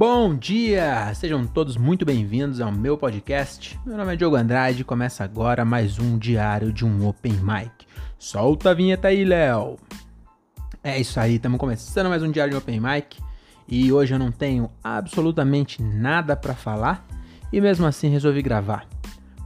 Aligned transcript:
Bom 0.00 0.34
dia! 0.34 1.12
Sejam 1.14 1.46
todos 1.46 1.76
muito 1.76 2.06
bem-vindos 2.06 2.58
ao 2.58 2.72
meu 2.72 2.96
podcast. 2.96 3.78
Meu 3.84 3.98
nome 3.98 4.14
é 4.14 4.16
Diogo 4.16 4.34
Andrade 4.34 4.80
e 4.80 4.84
começa 4.84 5.22
agora 5.22 5.62
mais 5.62 5.98
um 5.98 6.16
diário 6.16 6.72
de 6.72 6.86
um 6.86 7.06
Open 7.06 7.34
Mic. 7.34 7.86
Solta 8.18 8.70
a 8.70 8.74
vinheta 8.74 9.08
aí, 9.08 9.26
Léo! 9.26 9.76
É 10.82 10.98
isso 10.98 11.20
aí, 11.20 11.34
estamos 11.34 11.60
começando 11.60 12.08
mais 12.08 12.22
um 12.22 12.30
diário 12.30 12.52
de 12.52 12.56
Open 12.56 12.80
Mic 12.80 13.18
e 13.68 13.92
hoje 13.92 14.14
eu 14.14 14.18
não 14.18 14.32
tenho 14.32 14.70
absolutamente 14.82 15.82
nada 15.82 16.34
para 16.34 16.54
falar 16.54 17.06
e 17.52 17.60
mesmo 17.60 17.84
assim 17.84 18.08
resolvi 18.08 18.40
gravar. 18.40 18.88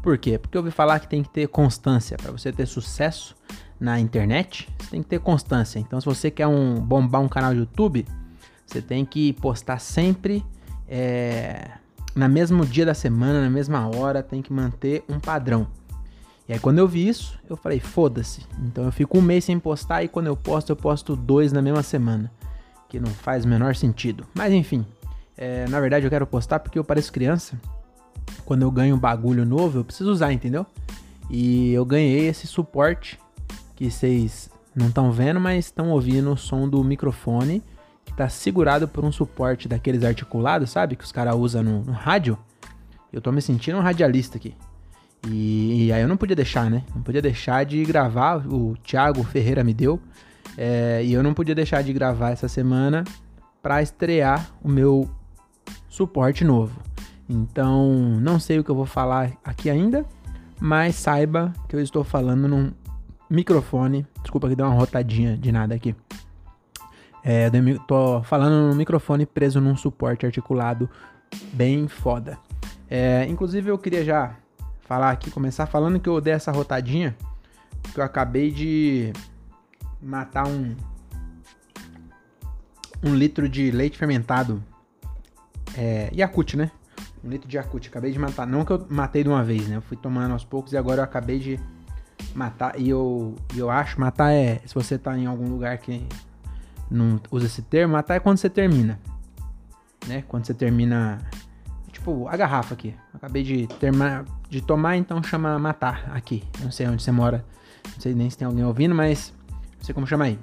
Por 0.05 0.16
quê? 0.16 0.39
Porque 0.39 0.57
eu 0.57 0.61
ouvi 0.61 0.71
falar 0.71 1.00
que 1.00 1.09
tem 1.09 1.25
que 1.25 1.30
ter 1.30 1.48
constância 1.48 2.16
para 2.16 2.30
você 2.30 2.52
ter 2.52 2.66
sucesso 2.66 3.34
na 3.80 3.98
internet. 3.98 4.68
Você 4.79 4.91
tem 4.93 5.02
que 5.02 5.09
ter 5.09 5.19
constância. 5.19 5.80
Então, 5.80 6.01
se 6.01 6.07
você 6.07 6.30
quer 6.30 6.47
um 6.47 6.77
bombar 6.77 7.21
um 7.21 7.29
canal 7.29 7.52
de 7.52 7.59
YouTube, 7.59 8.07
você 8.66 8.80
tem 8.82 9.04
que 9.04 9.32
postar 9.34 9.78
sempre 9.78 10.45
é, 10.88 11.70
na 12.14 12.28
mesmo 12.28 12.64
dia 12.64 12.87
da 12.87 12.95
semana, 12.95 13.42
na 13.42 13.50
mesma 13.50 13.88
hora, 13.88 14.23
tem 14.23 14.40
que 14.40 14.52
manter 14.52 15.04
um 15.09 15.18
padrão. 15.18 15.66
E 16.48 16.52
aí 16.52 16.59
quando 16.59 16.78
eu 16.78 16.87
vi 16.87 17.09
isso, 17.09 17.38
eu 17.48 17.56
falei, 17.56 17.80
foda-se. 17.80 18.42
Então 18.60 18.84
eu 18.84 18.92
fico 18.92 19.18
um 19.18 19.23
mês 19.23 19.45
sem 19.45 19.59
postar 19.59 20.04
e 20.04 20.09
quando 20.09 20.27
eu 20.27 20.37
posto, 20.37 20.70
eu 20.70 20.77
posto 20.77 21.16
dois 21.16 21.52
na 21.52 21.62
mesma 21.62 21.82
semana. 21.82 22.30
Que 22.88 23.00
não 23.00 23.10
faz 23.10 23.45
o 23.45 23.48
menor 23.48 23.74
sentido. 23.74 24.27
Mas 24.34 24.52
enfim, 24.52 24.87
é, 25.37 25.66
na 25.68 25.80
verdade 25.80 26.06
eu 26.06 26.10
quero 26.10 26.26
postar 26.26 26.60
porque 26.60 26.78
eu 26.78 26.84
pareço 26.84 27.12
criança. 27.12 27.59
Quando 28.45 28.62
eu 28.62 28.70
ganho 28.70 28.95
um 28.95 28.98
bagulho 28.98 29.45
novo, 29.45 29.78
eu 29.78 29.84
preciso 29.84 30.10
usar, 30.10 30.32
entendeu? 30.32 30.66
E 31.30 31.73
eu 31.73 31.84
ganhei 31.84 32.28
esse 32.28 32.46
suporte 32.46 33.18
que 33.74 33.90
vocês 33.90 34.51
não 34.74 34.88
estão 34.88 35.10
vendo, 35.10 35.40
mas 35.40 35.65
estão 35.66 35.90
ouvindo 35.90 36.30
o 36.30 36.37
som 36.37 36.68
do 36.68 36.82
microfone 36.84 37.62
está 38.15 38.29
segurado 38.29 38.88
por 38.88 39.04
um 39.04 39.12
suporte 39.12 39.68
daqueles 39.68 40.04
articulados, 40.04 40.70
sabe? 40.70 40.96
Que 40.96 41.04
os 41.04 41.12
caras 41.12 41.34
usam 41.34 41.62
no, 41.62 41.82
no, 41.82 41.93
rádio. 41.93 42.38
Eu 43.12 43.21
tô 43.21 43.30
me 43.30 43.43
sentindo 43.43 43.76
um 43.76 43.80
radialista 43.80 44.38
aqui. 44.38 44.54
E, 45.26 45.87
e, 45.87 45.93
aí 45.93 46.02
eu 46.02 46.09
não 46.09 46.16
podia 46.16 46.37
deixar, 46.37 46.71
né? 46.71 46.84
Não 46.95 47.02
podia 47.02 47.21
deixar 47.21 47.65
de 47.65 47.82
gravar. 47.84 48.46
O 48.46 48.76
Thiago 48.82 49.23
Ferreira 49.24 49.62
me 49.65 49.74
deu. 49.74 50.01
É, 50.56 51.02
e 51.04 51.12
eu 51.12 51.23
não 51.23 51.34
podia 51.34 51.54
deixar 51.54 51.82
de 51.82 51.93
gravar 51.93 52.30
essa 52.30 52.48
semana 52.48 53.04
para 53.60 53.82
estrear 53.82 54.49
o 54.62 54.68
meu 54.68 55.10
suporte 55.88 56.45
novo. 56.45 56.80
Então, 57.28 58.21
não 58.21 58.38
sei 58.38 58.59
o 58.59 58.65
que 58.65 58.71
eu 58.71 58.74
vou 58.74 58.87
falar 58.87 59.32
aqui 59.43 59.71
ainda, 59.71 60.04
mas 60.60 60.95
saiba 60.95 61.52
que 61.68 61.74
eu 61.74 61.80
estou 61.80 62.04
falando 62.04 62.46
num 62.46 62.71
microfone. 63.28 64.06
Desculpa 64.22 64.49
que 64.49 64.54
deu 64.54 64.66
uma 64.66 64.75
rotadinha 64.75 65.37
de 65.37 65.50
nada 65.50 65.75
aqui. 65.75 65.97
É, 67.25 67.50
tô 67.87 68.22
falando 68.22 68.69
no 68.69 68.75
microfone 68.75 69.25
preso 69.25 69.61
num 69.61 69.77
suporte 69.77 70.27
articulado 70.27 70.91
bem 71.53 71.89
foda. 71.89 72.39
É, 72.89 73.27
inclusive 73.27 73.71
eu 73.71 73.78
queria 73.78 74.05
já 74.05 74.37
falar 74.83 75.11
aqui, 75.11 75.31
começar 75.31 75.67
falando 75.67 75.99
que 75.99 76.09
eu 76.09 76.21
dei 76.21 76.34
essa 76.34 76.53
rotadinha, 76.53 77.17
porque 77.83 77.99
eu 77.99 78.05
acabei 78.05 78.50
de 78.50 79.12
matar 80.03 80.47
um 80.47 80.77
um 83.03 83.15
litro 83.15 83.49
de 83.49 83.71
leite 83.71 83.99
fermentado 83.99 84.62
é, 85.77 86.11
Yakut, 86.15 86.56
né? 86.56 86.71
Um 87.22 87.28
litro 87.28 87.49
de 87.49 87.56
Yakut. 87.56 87.89
Acabei 87.89 88.12
de 88.12 88.19
matar. 88.19 88.47
Não 88.47 88.65
que 88.65 88.72
eu 88.72 88.87
matei 88.89 89.22
de 89.22 89.28
uma 89.28 89.43
vez, 89.43 89.69
né? 89.69 89.77
Eu 89.77 89.83
fui 89.83 89.97
tomando 89.97 90.33
aos 90.33 90.45
poucos 90.45 90.72
e 90.72 90.77
agora 90.77 91.00
eu 91.00 91.05
acabei 91.05 91.39
de 91.39 91.61
matar. 92.34 92.78
E 92.78 92.89
eu, 92.89 93.34
eu 93.56 93.71
acho, 93.71 94.00
matar 94.00 94.33
é. 94.33 94.61
Se 94.65 94.75
você 94.75 94.99
tá 94.99 95.17
em 95.19 95.27
algum 95.27 95.49
lugar 95.49 95.77
que 95.78 96.06
não 96.91 97.21
usa 97.31 97.47
esse 97.47 97.62
termo, 97.62 97.94
matar 97.94 98.15
é 98.15 98.21
quando 98.21 98.38
você 98.38 98.50
termina. 98.50 98.99
Né? 100.06 100.22
Quando 100.28 100.47
você 100.47 100.54
termina. 100.54 101.19
Tipo, 101.91 102.28
a 102.28 102.37
garrafa 102.37 102.75
aqui. 102.75 102.95
Acabei 103.15 103.43
de 103.43 103.67
terminar 103.67 104.25
de 104.49 104.61
tomar, 104.61 104.97
então 104.97 105.22
chama 105.22 105.59
matar 105.59 106.11
aqui. 106.15 106.45
Não 106.61 106.71
sei 106.71 106.87
onde 106.87 107.03
você 107.03 107.11
mora. 107.11 107.45
Não 107.93 108.00
sei 108.00 108.15
nem 108.15 108.31
se 108.31 108.39
tem 108.39 108.47
alguém 108.47 108.65
ouvindo, 108.65 108.95
mas 108.95 109.33
não 109.78 109.84
sei 109.84 109.95
como 109.95 110.06
chama 110.06 110.25
aí. 110.25 110.39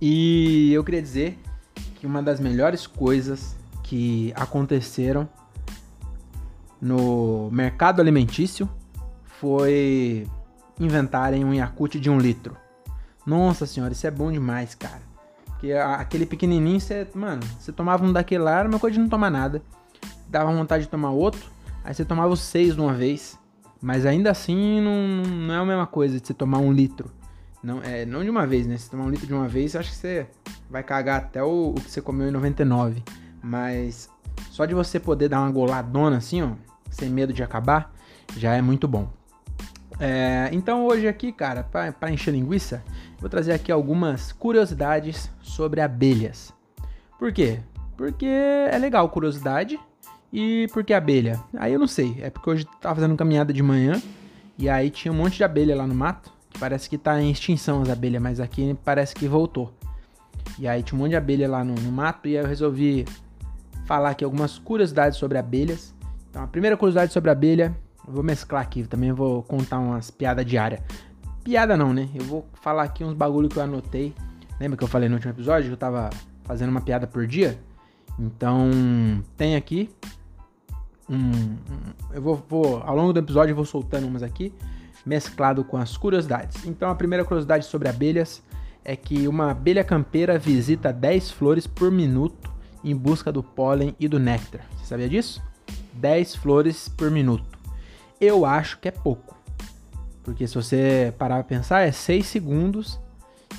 E 0.00 0.72
eu 0.72 0.84
queria 0.84 1.00
dizer 1.00 1.38
que 1.96 2.06
uma 2.06 2.22
das 2.22 2.38
melhores 2.38 2.86
coisas 2.86 3.56
que 3.82 4.32
aconteceram 4.36 5.28
no 6.80 7.50
mercado 7.50 8.00
alimentício 8.00 8.68
foi 9.24 10.26
inventarem 10.78 11.44
um 11.44 11.54
Yakut 11.54 11.98
de 11.98 12.10
um 12.10 12.18
litro. 12.18 12.56
Nossa 13.24 13.64
senhora, 13.66 13.92
isso 13.92 14.06
é 14.06 14.10
bom 14.10 14.30
demais, 14.30 14.74
cara. 14.74 15.00
Porque 15.64 15.72
aquele 15.72 16.26
pequenininho, 16.26 16.78
você, 16.78 17.08
mano, 17.14 17.40
você 17.58 17.72
tomava 17.72 18.04
um 18.04 18.12
daquele 18.12 18.42
lá, 18.42 18.58
era 18.58 18.68
uma 18.68 18.78
coisa 18.78 18.96
de 18.96 19.00
não 19.00 19.08
tomar 19.08 19.30
nada. 19.30 19.62
Dava 20.28 20.52
vontade 20.52 20.84
de 20.84 20.90
tomar 20.90 21.10
outro, 21.10 21.40
aí 21.82 21.94
você 21.94 22.04
tomava 22.04 22.30
os 22.30 22.40
seis 22.40 22.74
de 22.74 22.80
uma 22.82 22.92
vez. 22.92 23.38
Mas 23.80 24.04
ainda 24.04 24.30
assim, 24.30 24.82
não, 24.82 25.22
não 25.26 25.54
é 25.54 25.56
a 25.56 25.64
mesma 25.64 25.86
coisa 25.86 26.20
de 26.20 26.26
você 26.26 26.34
tomar 26.34 26.58
um 26.58 26.70
litro. 26.70 27.10
Não, 27.62 27.82
é, 27.82 28.04
não 28.04 28.22
de 28.22 28.28
uma 28.28 28.46
vez, 28.46 28.66
né? 28.66 28.76
Se 28.76 28.90
tomar 28.90 29.04
um 29.04 29.08
litro 29.08 29.26
de 29.26 29.32
uma 29.32 29.48
vez, 29.48 29.74
acho 29.74 29.88
que 29.88 29.96
você 29.96 30.26
vai 30.68 30.82
cagar 30.82 31.22
até 31.22 31.42
o, 31.42 31.70
o 31.70 31.74
que 31.80 31.90
você 31.90 32.02
comeu 32.02 32.28
em 32.28 32.30
99. 32.30 33.02
Mas 33.42 34.10
só 34.50 34.66
de 34.66 34.74
você 34.74 35.00
poder 35.00 35.30
dar 35.30 35.40
uma 35.40 35.50
goladona 35.50 36.18
assim, 36.18 36.42
ó, 36.42 36.50
sem 36.90 37.08
medo 37.08 37.32
de 37.32 37.42
acabar, 37.42 37.90
já 38.36 38.54
é 38.54 38.60
muito 38.60 38.86
bom. 38.86 39.08
É, 39.98 40.48
então 40.52 40.84
hoje 40.84 41.06
aqui, 41.06 41.32
cara, 41.32 41.62
para 41.62 42.10
encher 42.10 42.32
linguiça, 42.32 42.82
vou 43.18 43.30
trazer 43.30 43.52
aqui 43.52 43.70
algumas 43.70 44.32
curiosidades 44.32 45.30
sobre 45.40 45.80
abelhas. 45.80 46.52
Por 47.18 47.32
quê? 47.32 47.60
Porque 47.96 48.26
é 48.26 48.76
legal 48.78 49.08
curiosidade 49.08 49.78
e 50.32 50.66
porque 50.72 50.92
abelha. 50.92 51.40
Aí 51.56 51.72
eu 51.72 51.78
não 51.78 51.86
sei, 51.86 52.16
é 52.20 52.28
porque 52.28 52.50
hoje 52.50 52.66
tava 52.80 52.96
fazendo 52.96 53.16
caminhada 53.16 53.52
de 53.52 53.62
manhã 53.62 54.02
e 54.58 54.68
aí 54.68 54.90
tinha 54.90 55.12
um 55.12 55.16
monte 55.16 55.36
de 55.36 55.44
abelha 55.44 55.76
lá 55.76 55.86
no 55.86 55.94
mato. 55.94 56.32
Que 56.50 56.58
parece 56.60 56.88
que 56.88 56.96
tá 56.96 57.20
em 57.20 57.32
extinção 57.32 57.82
as 57.82 57.90
abelhas, 57.90 58.22
mas 58.22 58.38
aqui 58.38 58.76
parece 58.84 59.12
que 59.12 59.26
voltou. 59.26 59.72
E 60.56 60.68
aí 60.68 60.82
tinha 60.84 60.96
um 60.96 61.02
monte 61.02 61.10
de 61.10 61.16
abelha 61.16 61.48
lá 61.48 61.64
no, 61.64 61.74
no 61.74 61.90
mato 61.90 62.28
e 62.28 62.36
aí 62.36 62.44
eu 62.44 62.48
resolvi 62.48 63.04
falar 63.86 64.10
aqui 64.10 64.24
algumas 64.24 64.58
curiosidades 64.58 65.18
sobre 65.18 65.36
abelhas. 65.36 65.94
Então 66.30 66.42
a 66.42 66.46
primeira 66.46 66.76
curiosidade 66.76 67.12
sobre 67.12 67.30
abelha 67.30 67.74
vou 68.06 68.22
mesclar 68.22 68.62
aqui, 68.62 68.84
também 68.84 69.12
vou 69.12 69.42
contar 69.42 69.78
umas 69.78 70.10
piadas 70.10 70.44
diárias. 70.44 70.80
Piada 71.42 71.76
não, 71.76 71.92
né? 71.92 72.08
Eu 72.14 72.24
vou 72.24 72.46
falar 72.54 72.84
aqui 72.84 73.04
uns 73.04 73.14
bagulho 73.14 73.48
que 73.48 73.58
eu 73.58 73.62
anotei. 73.62 74.14
Lembra 74.58 74.76
que 74.76 74.84
eu 74.84 74.88
falei 74.88 75.08
no 75.08 75.16
último 75.16 75.32
episódio 75.32 75.66
que 75.66 75.72
eu 75.72 75.76
tava 75.76 76.10
fazendo 76.44 76.70
uma 76.70 76.80
piada 76.80 77.06
por 77.06 77.26
dia? 77.26 77.58
Então, 78.18 78.70
tem 79.36 79.56
aqui 79.56 79.90
um, 81.08 81.56
eu 82.12 82.22
vou, 82.22 82.44
vou, 82.48 82.82
ao 82.82 82.96
longo 82.96 83.12
do 83.12 83.18
episódio 83.18 83.52
eu 83.52 83.56
vou 83.56 83.64
soltando 83.64 84.06
umas 84.06 84.22
aqui, 84.22 84.54
mesclado 85.04 85.64
com 85.64 85.76
as 85.76 85.96
curiosidades. 85.96 86.64
Então, 86.64 86.90
a 86.90 86.94
primeira 86.94 87.24
curiosidade 87.24 87.66
sobre 87.66 87.88
abelhas 87.88 88.42
é 88.84 88.96
que 88.96 89.26
uma 89.28 89.50
abelha 89.50 89.84
campeira 89.84 90.38
visita 90.38 90.92
10 90.92 91.30
flores 91.30 91.66
por 91.66 91.90
minuto 91.90 92.52
em 92.82 92.94
busca 92.94 93.32
do 93.32 93.42
pólen 93.42 93.94
e 93.98 94.08
do 94.08 94.18
néctar. 94.18 94.62
Você 94.76 94.86
sabia 94.86 95.08
disso? 95.08 95.42
10 95.94 96.36
flores 96.36 96.88
por 96.88 97.10
minuto 97.10 97.53
eu 98.20 98.44
acho 98.44 98.78
que 98.78 98.88
é 98.88 98.90
pouco. 98.90 99.36
Porque 100.22 100.46
se 100.46 100.54
você 100.54 101.12
parar 101.18 101.36
pra 101.36 101.44
pensar, 101.44 101.82
é 101.82 101.92
6 101.92 102.26
segundos 102.26 103.00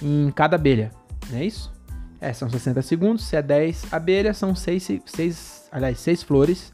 em 0.02 0.32
cada 0.32 0.56
abelha, 0.56 0.92
não 1.30 1.38
é 1.38 1.46
isso? 1.46 1.74
É, 2.20 2.34
são 2.34 2.50
60 2.50 2.82
segundos, 2.82 3.24
se 3.26 3.36
é 3.36 3.42
10 3.42 3.94
abelhas, 3.94 4.38
são 4.38 4.56
6, 4.56 5.02
6, 5.06 5.70
aliás, 5.72 6.00
6 6.00 6.24
flores 6.24 6.74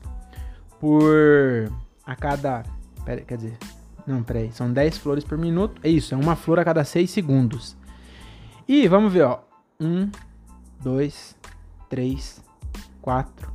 por 0.80 1.72
a 2.06 2.16
cada, 2.16 2.64
pera, 3.04 3.22
quer 3.22 3.38
dizer, 3.38 3.58
não, 4.08 4.24
peraí, 4.24 4.52
são 4.54 4.72
10 4.72 4.98
flores 4.98 5.24
por 5.24 5.38
minuto, 5.38 5.80
é 5.84 5.90
isso, 5.90 6.14
é 6.14 6.18
uma 6.18 6.36
flor 6.36 6.60
a 6.60 6.66
cada 6.66 6.84
6 6.84 7.10
segundos. 7.10 7.76
E 8.68 8.88
vamos 8.88 9.12
ver, 9.12 9.24
ó, 9.24 9.42
1, 9.80 10.10
2, 10.82 11.36
3, 11.90 12.42
4, 13.02 13.54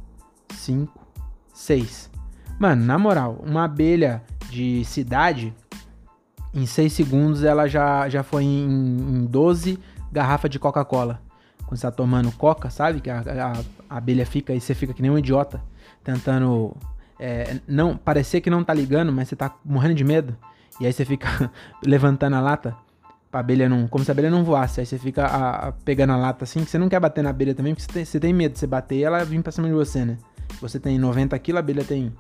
5, 0.54 1.06
6. 1.54 2.15
Mano, 2.58 2.84
na 2.84 2.98
moral, 2.98 3.42
uma 3.44 3.64
abelha 3.64 4.22
de 4.48 4.84
cidade, 4.84 5.52
em 6.54 6.64
6 6.64 6.92
segundos 6.92 7.44
ela 7.44 7.68
já, 7.68 8.08
já 8.08 8.22
foi 8.22 8.44
em, 8.44 8.64
em 8.64 9.26
12 9.26 9.78
garrafas 10.10 10.50
de 10.50 10.58
Coca-Cola. 10.58 11.20
Quando 11.66 11.78
você 11.78 11.86
tá 11.86 11.90
tomando 11.90 12.32
Coca, 12.32 12.70
sabe? 12.70 13.00
Que 13.00 13.10
a, 13.10 13.18
a, 13.18 13.52
a, 13.94 13.96
abelha 13.98 14.24
fica 14.24 14.54
e 14.54 14.60
você 14.60 14.74
fica 14.74 14.94
que 14.94 15.02
nem 15.02 15.10
um 15.10 15.18
idiota, 15.18 15.60
tentando 16.02 16.74
é, 17.18 17.60
não 17.68 17.96
parecer 17.96 18.40
que 18.40 18.48
não 18.48 18.64
tá 18.64 18.72
ligando, 18.72 19.12
mas 19.12 19.28
você 19.28 19.36
tá 19.36 19.54
morrendo 19.64 19.94
de 19.94 20.04
medo. 20.04 20.34
E 20.80 20.86
aí 20.86 20.92
você 20.92 21.04
fica 21.04 21.50
levantando 21.84 22.36
a 22.36 22.40
lata 22.40 22.74
pra 23.30 23.40
abelha 23.40 23.68
não. 23.68 23.86
Como 23.88 24.04
se 24.04 24.10
a 24.10 24.12
abelha 24.12 24.30
não 24.30 24.44
voasse. 24.44 24.80
Aí 24.80 24.86
você 24.86 24.98
fica 24.98 25.26
a, 25.26 25.68
a, 25.68 25.72
pegando 25.72 26.12
a 26.12 26.16
lata 26.16 26.44
assim, 26.44 26.64
que 26.64 26.70
você 26.70 26.78
não 26.78 26.88
quer 26.88 27.00
bater 27.00 27.22
na 27.22 27.30
abelha 27.30 27.54
também, 27.54 27.74
porque 27.74 27.86
você 27.86 27.92
tem, 27.92 28.04
você 28.04 28.20
tem 28.20 28.32
medo 28.32 28.52
de 28.52 28.60
você 28.60 28.66
bater 28.66 28.96
e 28.96 29.04
ela 29.04 29.24
vir 29.24 29.42
pra 29.42 29.52
cima 29.52 29.68
de 29.68 29.74
você, 29.74 30.04
né? 30.04 30.16
Você 30.60 30.80
tem 30.80 30.98
90 30.98 31.38
kg, 31.38 31.56
a 31.56 31.58
abelha 31.58 31.84
tem 31.84 32.12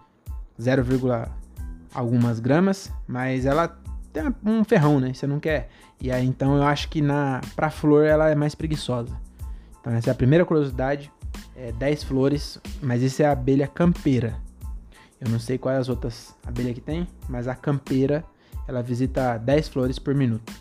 0, 0.60 0.84
algumas 1.94 2.40
gramas, 2.40 2.92
mas 3.06 3.46
ela 3.46 3.68
tem 4.12 4.22
um 4.44 4.64
ferrão, 4.64 5.00
né? 5.00 5.12
Você 5.12 5.26
não 5.26 5.40
quer. 5.40 5.68
E 6.00 6.10
aí 6.10 6.24
então 6.26 6.56
eu 6.56 6.62
acho 6.62 6.88
que 6.88 7.00
na 7.00 7.40
pra 7.54 7.70
flor 7.70 8.04
ela 8.04 8.30
é 8.30 8.34
mais 8.34 8.54
preguiçosa. 8.54 9.14
Então 9.80 9.92
essa 9.92 10.10
é 10.10 10.12
a 10.12 10.14
primeira 10.14 10.44
curiosidade 10.44 11.10
é, 11.56 11.72
10 11.72 12.02
flores, 12.04 12.60
mas 12.82 13.02
isso 13.02 13.22
é 13.22 13.26
a 13.26 13.32
abelha 13.32 13.66
campeira. 13.66 14.36
Eu 15.20 15.30
não 15.30 15.38
sei 15.38 15.56
quais 15.56 15.80
as 15.80 15.88
outras 15.88 16.36
abelhas 16.46 16.74
que 16.74 16.80
tem, 16.80 17.08
mas 17.28 17.48
a 17.48 17.54
campeira 17.54 18.22
ela 18.68 18.82
visita 18.82 19.38
10 19.38 19.68
flores 19.68 19.98
por 19.98 20.14
minuto. 20.14 20.52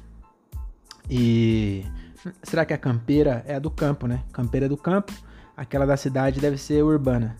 E 1.09 1.85
será 2.41 2.65
que 2.65 2.73
a 2.73 2.77
campeira 2.77 3.43
é 3.45 3.55
a 3.55 3.59
do 3.59 3.69
campo, 3.69 4.07
né? 4.07 4.23
Campeira 4.31 4.69
do 4.69 4.77
campo, 4.77 5.13
aquela 5.55 5.85
da 5.85 5.97
cidade 5.97 6.39
deve 6.39 6.57
ser 6.57 6.83
urbana. 6.83 7.35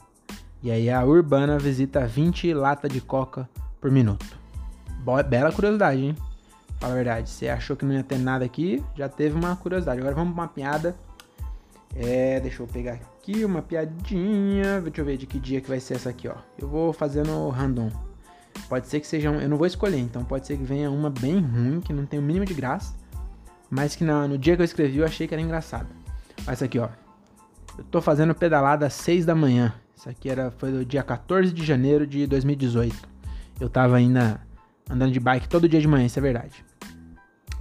E 0.65 0.71
aí 0.71 0.89
a 0.89 1.05
urbana 1.05 1.59
visita 1.59 2.07
20 2.07 2.51
latas 2.51 2.91
de 2.91 2.99
coca 2.99 3.47
por 3.79 3.91
minuto. 3.91 4.25
Boa, 5.03 5.21
bela 5.21 5.51
curiosidade, 5.51 6.01
hein? 6.01 6.15
Fala 6.79 6.93
a 6.93 6.95
verdade. 6.95 7.29
Você 7.29 7.47
achou 7.47 7.75
que 7.77 7.85
não 7.85 7.93
ia 7.93 8.03
ter 8.03 8.17
nada 8.17 8.43
aqui, 8.43 8.83
já 8.95 9.07
teve 9.07 9.35
uma 9.35 9.55
curiosidade. 9.55 9.99
Agora 9.99 10.15
vamos 10.15 10.33
pra 10.33 10.41
uma 10.41 10.47
piada. 10.47 10.95
É, 11.95 12.39
deixa 12.39 12.63
eu 12.63 12.67
pegar 12.67 12.93
aqui 12.93 13.45
uma 13.45 13.61
piadinha. 13.61 14.81
Deixa 14.81 15.01
eu 15.01 15.05
ver 15.05 15.17
de 15.17 15.27
que 15.27 15.37
dia 15.37 15.61
que 15.61 15.69
vai 15.69 15.79
ser 15.79 15.97
essa 15.97 16.09
aqui, 16.09 16.27
ó. 16.27 16.33
Eu 16.57 16.67
vou 16.67 16.91
fazendo 16.91 17.47
random. 17.49 17.91
Pode 18.67 18.87
ser 18.87 18.99
que 18.99 19.05
seja 19.05 19.29
um, 19.29 19.39
eu 19.39 19.47
não 19.47 19.57
vou 19.57 19.67
escolher, 19.67 19.99
então 19.99 20.25
pode 20.25 20.47
ser 20.47 20.57
que 20.57 20.63
venha 20.63 20.89
uma 20.89 21.11
bem 21.11 21.41
ruim, 21.41 21.79
que 21.79 21.93
não 21.93 22.07
tem 22.07 22.19
o 22.19 22.23
mínimo 22.23 22.43
de 22.43 22.55
graça, 22.55 22.95
mas 23.69 23.95
que 23.95 24.03
no, 24.03 24.27
no 24.27 24.35
dia 24.35 24.55
que 24.55 24.63
eu 24.63 24.65
escrevi 24.65 24.97
eu 24.97 25.05
achei 25.05 25.27
que 25.27 25.33
era 25.35 25.43
engraçado. 25.43 25.89
Mas 26.43 26.63
aqui, 26.63 26.79
ó. 26.79 26.89
Eu 27.77 27.83
tô 27.83 28.01
fazendo 28.01 28.33
pedalada 28.33 28.87
às 28.87 28.93
6 28.93 29.27
da 29.27 29.35
manhã. 29.35 29.71
Isso 29.95 30.09
aqui 30.09 30.29
era, 30.29 30.51
foi 30.51 30.71
do 30.71 30.85
dia 30.85 31.03
14 31.03 31.53
de 31.53 31.63
janeiro 31.63 32.05
de 32.05 32.27
2018. 32.27 32.95
Eu 33.59 33.69
tava 33.69 33.95
ainda 33.95 34.41
andando 34.89 35.11
de 35.11 35.19
bike 35.19 35.47
todo 35.47 35.69
dia 35.69 35.79
de 35.79 35.87
manhã, 35.87 36.05
isso 36.05 36.19
é 36.19 36.21
verdade. 36.21 36.63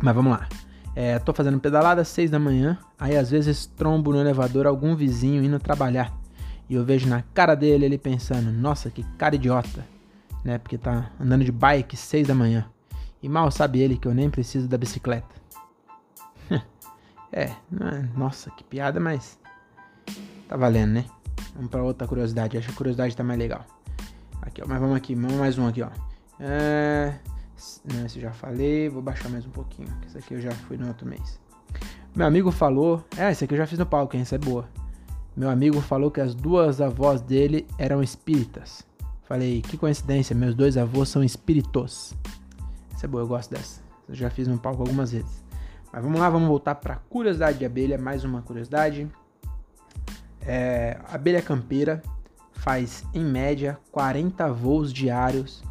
Mas 0.02 0.14
vamos 0.14 0.32
lá. 0.32 0.48
É, 0.96 1.18
tô 1.18 1.32
fazendo 1.32 1.58
pedalada 1.58 2.02
às 2.02 2.08
6 2.08 2.30
da 2.30 2.38
manhã, 2.38 2.78
aí 2.98 3.16
às 3.16 3.30
vezes 3.30 3.66
trombo 3.66 4.12
no 4.12 4.20
elevador 4.20 4.66
algum 4.66 4.94
vizinho 4.94 5.42
indo 5.44 5.58
trabalhar. 5.58 6.12
E 6.68 6.74
eu 6.74 6.84
vejo 6.84 7.08
na 7.08 7.22
cara 7.34 7.54
dele 7.54 7.84
ele 7.84 7.98
pensando, 7.98 8.50
nossa, 8.50 8.90
que 8.90 9.02
cara 9.16 9.34
idiota 9.34 9.94
né? 10.44 10.58
Porque 10.58 10.76
tá 10.76 11.10
andando 11.18 11.44
de 11.44 11.50
bike 11.50 11.96
6 11.96 12.28
da 12.28 12.34
manhã. 12.34 12.66
E 13.22 13.28
mal 13.28 13.50
sabe 13.50 13.80
ele 13.80 13.96
que 13.96 14.06
eu 14.06 14.14
nem 14.14 14.28
preciso 14.28 14.68
da 14.68 14.76
bicicleta. 14.76 15.34
é, 17.32 17.50
nossa, 18.14 18.50
que 18.50 18.62
piada, 18.62 19.00
mas 19.00 19.38
tá 20.46 20.56
valendo, 20.56 20.92
né? 20.92 21.06
Vamos 21.54 21.70
para 21.70 21.82
outra 21.82 22.06
curiosidade. 22.06 22.56
Acho 22.58 22.68
que 22.68 22.74
a 22.74 22.76
curiosidade 22.76 23.16
tá 23.16 23.22
mais 23.22 23.38
legal. 23.38 23.64
Aqui, 24.42 24.62
ó, 24.62 24.66
mas 24.68 24.80
vamos 24.80 24.96
aqui, 24.96 25.14
vamos 25.14 25.36
mais 25.36 25.58
um 25.58 25.66
aqui, 25.66 25.82
ó. 25.82 25.88
É, 26.38 27.14
né, 27.84 28.04
esse 28.06 28.18
eu 28.18 28.22
já 28.22 28.32
falei, 28.32 28.88
vou 28.88 29.00
baixar 29.00 29.28
mais 29.28 29.46
um 29.46 29.50
pouquinho. 29.50 29.88
Esse 30.06 30.18
aqui 30.18 30.34
eu 30.34 30.40
já 30.40 30.50
fui 30.50 30.76
no 30.76 30.88
outro 30.88 31.06
mês. 31.06 31.40
Meu 32.14 32.26
amigo 32.26 32.50
falou, 32.50 33.04
é, 33.16 33.30
esse 33.30 33.44
aqui 33.44 33.54
eu 33.54 33.58
já 33.58 33.66
fiz 33.66 33.78
no 33.78 33.86
palco, 33.86 34.14
hein? 34.14 34.22
Essa 34.22 34.34
é 34.34 34.38
boa. 34.38 34.68
Meu 35.36 35.50
amigo 35.50 35.80
falou 35.80 36.10
que 36.10 36.20
as 36.20 36.34
duas 36.34 36.80
avós 36.80 37.20
dele 37.20 37.66
eram 37.78 38.02
espíritas. 38.02 38.84
Falei, 39.24 39.62
que 39.62 39.76
coincidência, 39.76 40.36
meus 40.36 40.54
dois 40.54 40.76
avós 40.76 41.08
são 41.08 41.24
espíritos. 41.24 42.14
Essa 42.94 43.06
é 43.06 43.08
boa, 43.08 43.22
eu 43.22 43.26
gosto 43.26 43.50
dessa. 43.50 43.80
Eu 44.08 44.14
já 44.14 44.30
fiz 44.30 44.46
no 44.46 44.58
palco 44.58 44.82
algumas 44.82 45.12
vezes. 45.12 45.42
Mas 45.92 46.02
vamos 46.02 46.20
lá, 46.20 46.28
vamos 46.28 46.48
voltar 46.48 46.74
para 46.74 46.96
curiosidade 46.96 47.58
de 47.58 47.64
abelha, 47.64 47.96
mais 47.96 48.22
uma 48.22 48.42
curiosidade. 48.42 49.08
É, 50.46 50.98
abelha 51.10 51.42
campeira 51.42 52.02
faz 52.52 53.04
em 53.12 53.24
média 53.24 53.78
40 53.90 54.52
voos 54.52 54.92
diários 54.92 55.62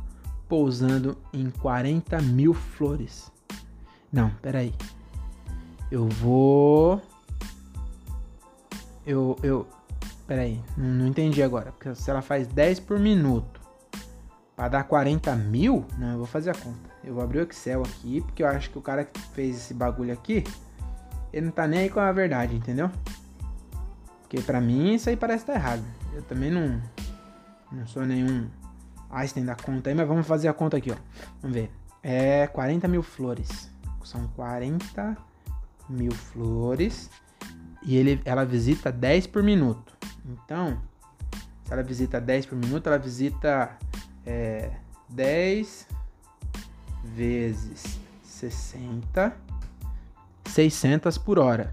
pousando 0.47 1.17
em 1.31 1.49
40 1.49 2.21
mil 2.21 2.53
flores. 2.53 3.31
Não, 4.11 4.29
peraí. 4.41 4.73
Eu 5.91 6.07
vou. 6.07 7.01
Eu, 9.05 9.37
eu, 9.43 9.67
Pera 10.27 10.43
aí, 10.43 10.61
não, 10.77 10.89
não 10.89 11.07
entendi 11.07 11.43
agora. 11.43 11.71
Porque 11.71 11.93
se 11.95 12.09
ela 12.09 12.21
faz 12.21 12.47
10 12.47 12.79
por 12.81 12.99
minuto 12.99 13.61
para 14.55 14.69
dar 14.69 14.83
40 14.83 15.35
mil, 15.35 15.85
não, 15.97 16.11
eu 16.11 16.17
vou 16.17 16.27
fazer 16.27 16.51
a 16.51 16.53
conta. 16.53 16.89
Eu 17.03 17.13
vou 17.13 17.23
abrir 17.23 17.39
o 17.39 17.43
Excel 17.43 17.81
aqui, 17.81 18.21
porque 18.21 18.43
eu 18.43 18.47
acho 18.47 18.69
que 18.69 18.77
o 18.77 18.81
cara 18.81 19.03
que 19.03 19.19
fez 19.33 19.57
esse 19.57 19.73
bagulho 19.73 20.13
aqui, 20.13 20.43
ele 21.31 21.47
não 21.47 21.51
tá 21.51 21.67
nem 21.67 21.81
aí 21.81 21.89
com 21.89 21.99
a 21.99 22.11
verdade, 22.11 22.55
entendeu? 22.55 22.89
Porque 24.33 24.47
pra 24.47 24.59
mim 24.59 24.95
isso 24.95 25.09
aí 25.09 25.15
parece 25.15 25.43
estar 25.43 25.53
tá 25.53 25.59
errado. 25.59 25.83
Eu 26.11 26.23
também 26.23 26.49
não, 26.49 26.81
não 27.71 27.85
sou 27.85 28.03
nenhum 28.03 28.49
Einstein 29.11 29.45
da 29.45 29.53
conta 29.53 29.91
aí, 29.91 29.95
mas 29.95 30.07
vamos 30.07 30.25
fazer 30.25 30.47
a 30.47 30.53
conta 30.55 30.77
aqui, 30.77 30.89
ó. 30.89 30.95
Vamos 31.39 31.55
ver. 31.55 31.69
É 32.01 32.47
40 32.47 32.87
mil 32.87 33.03
flores. 33.03 33.69
São 34.03 34.27
40 34.29 35.15
mil 35.87 36.11
flores. 36.11 37.11
E 37.83 37.95
ele, 37.95 38.19
ela 38.25 38.43
visita 38.43 38.91
10 38.91 39.27
por 39.27 39.43
minuto. 39.43 39.95
Então, 40.25 40.81
se 41.63 41.71
ela 41.71 41.83
visita 41.83 42.19
10 42.19 42.47
por 42.47 42.57
minuto, 42.57 42.87
ela 42.87 42.97
visita 42.97 43.77
é, 44.25 44.71
10 45.09 45.87
vezes 47.03 47.99
60, 48.23 49.37
600 50.45 51.19
por 51.19 51.37
hora. 51.37 51.71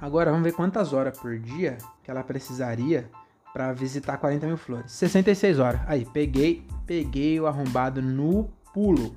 Agora 0.00 0.30
vamos 0.30 0.44
ver 0.44 0.52
quantas 0.52 0.92
horas 0.92 1.18
por 1.18 1.38
dia 1.38 1.76
que 2.02 2.10
ela 2.10 2.24
precisaria 2.24 3.10
para 3.52 3.72
visitar 3.72 4.16
40 4.16 4.46
mil 4.46 4.56
flores. 4.56 4.90
66 4.92 5.58
horas. 5.58 5.80
Aí, 5.86 6.06
peguei, 6.06 6.66
peguei 6.86 7.38
o 7.38 7.46
arrombado 7.46 8.00
no 8.00 8.48
pulo. 8.72 9.14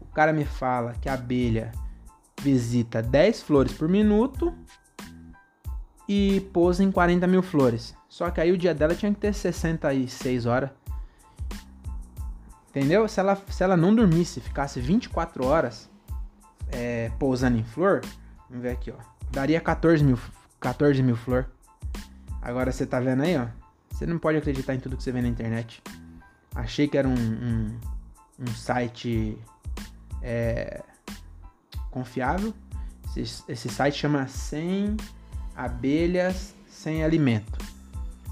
O 0.00 0.06
cara 0.06 0.32
me 0.32 0.44
fala 0.44 0.94
que 1.00 1.08
a 1.08 1.14
abelha 1.14 1.72
visita 2.40 3.02
10 3.02 3.42
flores 3.42 3.72
por 3.72 3.88
minuto 3.88 4.54
e 6.08 6.40
pôs 6.52 6.80
em 6.80 6.90
40 6.90 7.26
mil 7.26 7.42
flores. 7.42 7.94
Só 8.08 8.30
que 8.30 8.40
aí 8.40 8.52
o 8.52 8.58
dia 8.58 8.74
dela 8.74 8.94
tinha 8.94 9.12
que 9.12 9.20
ter 9.20 9.32
66 9.32 10.46
horas. 10.46 10.70
Entendeu? 12.68 13.08
Se 13.08 13.18
ela, 13.18 13.36
se 13.48 13.64
ela 13.64 13.76
não 13.76 13.94
dormisse, 13.94 14.40
ficasse 14.40 14.80
24 14.80 15.44
horas 15.44 15.90
é, 16.68 17.10
pousando 17.18 17.58
em 17.58 17.64
flor, 17.64 18.00
vamos 18.48 18.62
ver 18.62 18.70
aqui, 18.70 18.92
ó. 18.92 19.19
Daria 19.30 19.60
14 19.60 20.02
mil, 20.02 20.18
14 20.58 21.02
mil 21.02 21.16
flor. 21.16 21.46
Agora 22.42 22.72
você 22.72 22.86
tá 22.86 23.00
vendo 23.00 23.22
aí, 23.22 23.36
ó. 23.36 23.46
Você 23.90 24.06
não 24.06 24.18
pode 24.18 24.38
acreditar 24.38 24.74
em 24.74 24.80
tudo 24.80 24.96
que 24.96 25.02
você 25.02 25.12
vê 25.12 25.20
na 25.20 25.28
internet. 25.28 25.82
Achei 26.54 26.88
que 26.88 26.96
era 26.96 27.06
um, 27.06 27.14
um, 27.14 27.78
um 28.40 28.46
site 28.48 29.38
é, 30.22 30.82
confiável. 31.90 32.54
Esse, 33.16 33.42
esse 33.48 33.68
site 33.68 33.98
chama 33.98 34.26
100 34.26 34.96
abelhas 35.54 36.54
sem 36.68 37.04
alimento. 37.04 37.58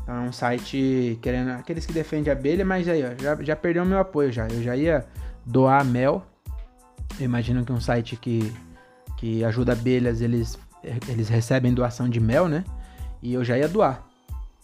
Então 0.03 0.17
é 0.17 0.21
um 0.21 0.33
site 0.33 1.19
querendo 1.21 1.51
aqueles 1.51 1.85
que 1.85 1.93
defendem 1.93 2.33
abelha, 2.33 2.65
mas 2.65 2.89
aí 2.89 3.03
ó, 3.05 3.23
já, 3.23 3.35
já 3.43 3.55
perdeu 3.55 3.85
meu 3.85 3.99
apoio 3.99 4.33
já. 4.33 4.49
Eu 4.49 4.63
já 4.63 4.75
ia 4.75 5.07
doar 5.45 5.85
mel. 5.85 6.25
Eu 7.19 7.27
imagino 7.27 7.65
que 7.65 7.73
um 7.73 7.81
site 7.81 8.17
que, 8.17 8.53
que 9.19 9.45
ajuda 9.45 9.73
abelhas, 9.73 10.21
eles, 10.21 10.59
eles 10.83 11.29
recebem 11.29 11.75
doação 11.75 12.09
de 12.09 12.21
mel, 12.21 12.49
né? 12.49 12.65
E 13.23 13.35
eu 13.35 13.45
já 13.45 13.59
ia 13.59 13.69
doar. 13.69 14.07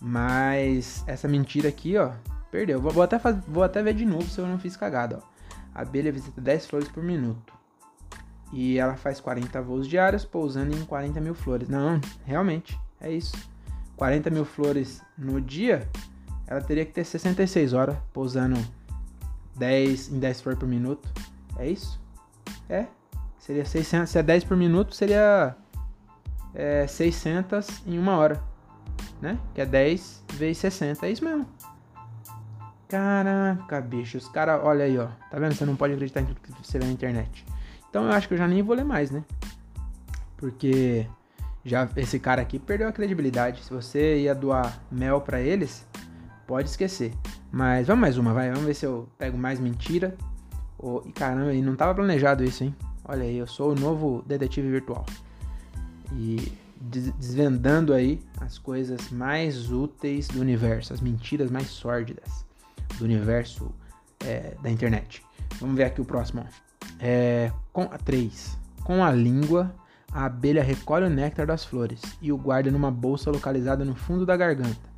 Mas 0.00 1.02
essa 1.06 1.26
mentira 1.26 1.68
aqui, 1.68 1.96
ó, 1.96 2.12
perdeu. 2.50 2.80
Vou, 2.80 2.92
vou 2.92 3.02
até, 3.02 3.18
faz, 3.18 3.36
vou 3.46 3.62
até 3.62 3.82
ver 3.82 3.94
de 3.94 4.04
novo 4.04 4.28
se 4.28 4.38
eu 4.38 4.46
não 4.46 4.58
fiz 4.58 4.76
cagada, 4.76 5.20
ó. 5.22 5.34
A 5.74 5.82
abelha 5.82 6.12
visita 6.12 6.40
10 6.40 6.66
flores 6.66 6.88
por 6.88 7.02
minuto 7.02 7.52
e 8.54 8.78
ela 8.78 8.94
faz 8.96 9.20
40 9.20 9.60
voos 9.62 9.88
diários, 9.88 10.24
pousando 10.24 10.74
em 10.76 10.84
40 10.84 11.20
mil 11.20 11.34
flores. 11.34 11.68
Não, 11.68 12.00
realmente, 12.24 12.78
é 13.00 13.10
isso. 13.10 13.36
40 13.96 14.30
mil 14.30 14.44
flores 14.44 15.02
no 15.18 15.40
dia, 15.40 15.88
ela 16.46 16.60
teria 16.60 16.84
que 16.84 16.92
ter 16.92 17.04
66 17.04 17.72
horas, 17.72 17.96
pousando 18.12 18.56
10 19.56 20.12
em 20.12 20.18
10 20.20 20.40
flores 20.40 20.58
por 20.58 20.68
minuto. 20.68 21.08
É 21.58 21.68
isso? 21.68 22.00
É. 22.68 22.86
Seria 23.38 23.64
600, 23.64 24.08
se 24.08 24.18
é 24.18 24.22
10 24.22 24.44
por 24.44 24.56
minuto, 24.56 24.94
seria 24.94 25.56
é, 26.54 26.86
600 26.86 27.82
em 27.86 27.98
uma 27.98 28.16
hora, 28.16 28.42
né? 29.20 29.38
Que 29.54 29.60
é 29.60 29.66
10 29.66 30.24
vezes 30.34 30.58
60, 30.58 31.06
é 31.06 31.10
isso 31.10 31.24
mesmo. 31.24 31.46
Caraca, 32.88 33.80
bicho, 33.80 34.18
os 34.18 34.28
caras, 34.28 34.60
olha 34.62 34.84
aí, 34.84 34.96
ó. 34.98 35.08
Tá 35.30 35.38
vendo? 35.38 35.54
Você 35.54 35.64
não 35.64 35.74
pode 35.74 35.94
acreditar 35.94 36.20
em 36.20 36.26
tudo 36.26 36.40
que 36.40 36.52
você 36.62 36.78
vê 36.78 36.84
na 36.84 36.92
internet. 36.92 37.44
Então 37.90 38.04
eu 38.04 38.12
acho 38.12 38.28
que 38.28 38.34
eu 38.34 38.38
já 38.38 38.46
nem 38.46 38.62
vou 38.62 38.76
ler 38.76 38.84
mais, 38.84 39.10
né? 39.10 39.24
Porque 40.36 41.06
já 41.64 41.88
esse 41.96 42.18
cara 42.18 42.42
aqui 42.42 42.58
perdeu 42.58 42.88
a 42.88 42.92
credibilidade. 42.92 43.62
Se 43.64 43.72
você 43.72 44.20
ia 44.20 44.34
doar 44.34 44.80
mel 44.90 45.20
para 45.20 45.40
eles, 45.40 45.86
pode 46.46 46.68
esquecer. 46.68 47.12
Mas 47.50 47.86
vamos 47.86 48.02
mais 48.02 48.18
uma, 48.18 48.32
vai. 48.32 48.50
Vamos 48.50 48.64
ver 48.64 48.74
se 48.74 48.84
eu 48.84 49.08
pego 49.16 49.38
mais 49.38 49.58
mentira. 49.58 50.16
Oh, 50.78 51.02
e 51.06 51.12
caramba, 51.12 51.54
e 51.54 51.62
não 51.62 51.74
tava 51.74 51.94
planejado 51.94 52.44
isso, 52.44 52.64
hein? 52.64 52.74
Olha 53.04 53.22
aí, 53.22 53.36
eu 53.36 53.46
sou 53.46 53.72
o 53.72 53.74
novo 53.74 54.22
detetive 54.26 54.68
virtual. 54.68 55.06
E 56.12 56.52
desvendando 56.80 57.94
aí 57.94 58.20
as 58.40 58.58
coisas 58.58 59.10
mais 59.10 59.70
úteis 59.70 60.28
do 60.28 60.40
universo, 60.40 60.92
as 60.92 61.00
mentiras 61.00 61.50
mais 61.50 61.68
sórdidas 61.68 62.44
do 62.98 63.04
universo 63.04 63.72
é, 64.24 64.54
da 64.62 64.70
internet. 64.70 65.22
Vamos 65.60 65.76
ver 65.76 65.84
aqui 65.84 66.00
o 66.00 66.04
próximo. 66.04 66.44
É, 66.98 67.50
com 67.72 67.82
a 67.82 67.98
3. 67.98 68.58
Com 68.82 69.02
a 69.02 69.10
língua, 69.10 69.74
a 70.12 70.26
abelha 70.26 70.62
recolhe 70.62 71.06
o 71.06 71.10
néctar 71.10 71.46
das 71.46 71.64
flores 71.64 72.02
e 72.20 72.30
o 72.30 72.36
guarda 72.36 72.70
numa 72.70 72.90
bolsa 72.90 73.30
localizada 73.30 73.84
no 73.84 73.94
fundo 73.94 74.26
da 74.26 74.36
garganta. 74.36 74.94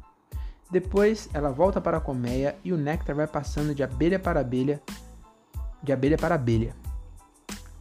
Depois, 0.71 1.29
ela 1.33 1.51
volta 1.51 1.81
para 1.81 1.99
a 1.99 2.01
colmeia 2.01 2.57
e 2.65 2.73
o 2.73 2.77
néctar 2.77 3.15
vai 3.15 3.27
passando 3.27 3.75
de 3.75 3.83
abelha 3.83 4.19
para 4.19 4.41
abelha, 4.41 4.83
de 5.83 5.93
abelha 5.93 6.19
para 6.19 6.35
abelha. 6.35 6.75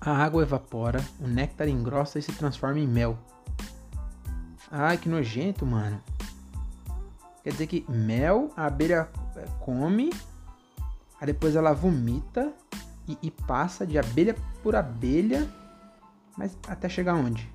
A 0.06 0.12
água 0.12 0.44
evapora, 0.44 1.04
o 1.20 1.28
néctar 1.28 1.68
engrossa 1.68 2.20
e 2.20 2.22
se 2.22 2.32
transforma 2.32 2.80
em 2.80 2.88
mel. 2.88 3.18
Ai, 4.72 4.98
que 4.98 5.10
nojento, 5.10 5.66
mano. 5.66 6.00
Quer 7.44 7.52
dizer 7.52 7.66
que 7.66 7.84
mel 7.90 8.52
a 8.56 8.68
abelha 8.68 9.10
é, 9.36 9.46
come, 9.62 10.12
aí 11.20 11.26
depois 11.26 11.56
ela 11.56 11.74
vomita 11.74 12.54
e, 13.08 13.18
e 13.22 13.32
passa 13.32 13.86
de 13.86 13.98
abelha 13.98 14.36
por 14.62 14.76
abelha, 14.76 15.50
mas 16.38 16.56
até 16.68 16.88
chegar 16.88 17.16
onde? 17.16 17.50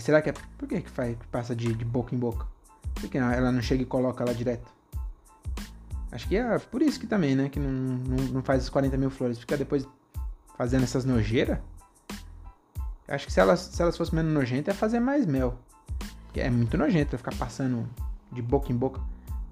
Será 0.00 0.20
que 0.20 0.30
é. 0.30 0.34
Por 0.58 0.68
que, 0.68 0.82
que 0.82 0.90
faz, 0.90 1.16
passa 1.30 1.54
de, 1.54 1.72
de 1.72 1.84
boca 1.84 2.14
em 2.14 2.18
boca? 2.18 2.46
Por 2.94 3.08
que 3.08 3.18
não, 3.18 3.30
ela 3.30 3.52
não 3.52 3.62
chega 3.62 3.82
e 3.82 3.86
coloca 3.86 4.24
lá 4.24 4.32
direto? 4.32 4.70
Acho 6.10 6.28
que 6.28 6.36
é 6.36 6.58
por 6.58 6.82
isso 6.82 6.98
que 6.98 7.06
também, 7.06 7.34
né? 7.34 7.48
Que 7.48 7.60
não, 7.60 7.70
não, 7.70 8.24
não 8.32 8.42
faz 8.42 8.64
as 8.64 8.68
40 8.68 8.96
mil 8.96 9.10
flores. 9.10 9.38
Fica 9.38 9.56
depois 9.56 9.86
fazendo 10.56 10.84
essas 10.84 11.04
nojeiras. 11.04 11.58
Acho 13.08 13.26
que 13.26 13.32
se 13.32 13.38
elas, 13.38 13.60
se 13.60 13.80
elas 13.80 13.96
fossem 13.96 14.16
menos 14.16 14.32
nojentas, 14.32 14.74
é 14.74 14.78
fazer 14.78 14.98
mais 14.98 15.26
mel. 15.26 15.58
Porque 16.24 16.40
é 16.40 16.50
muito 16.50 16.76
nojento 16.76 17.16
ficar 17.16 17.34
passando 17.36 17.88
de 18.32 18.42
boca 18.42 18.72
em 18.72 18.76
boca. 18.76 19.00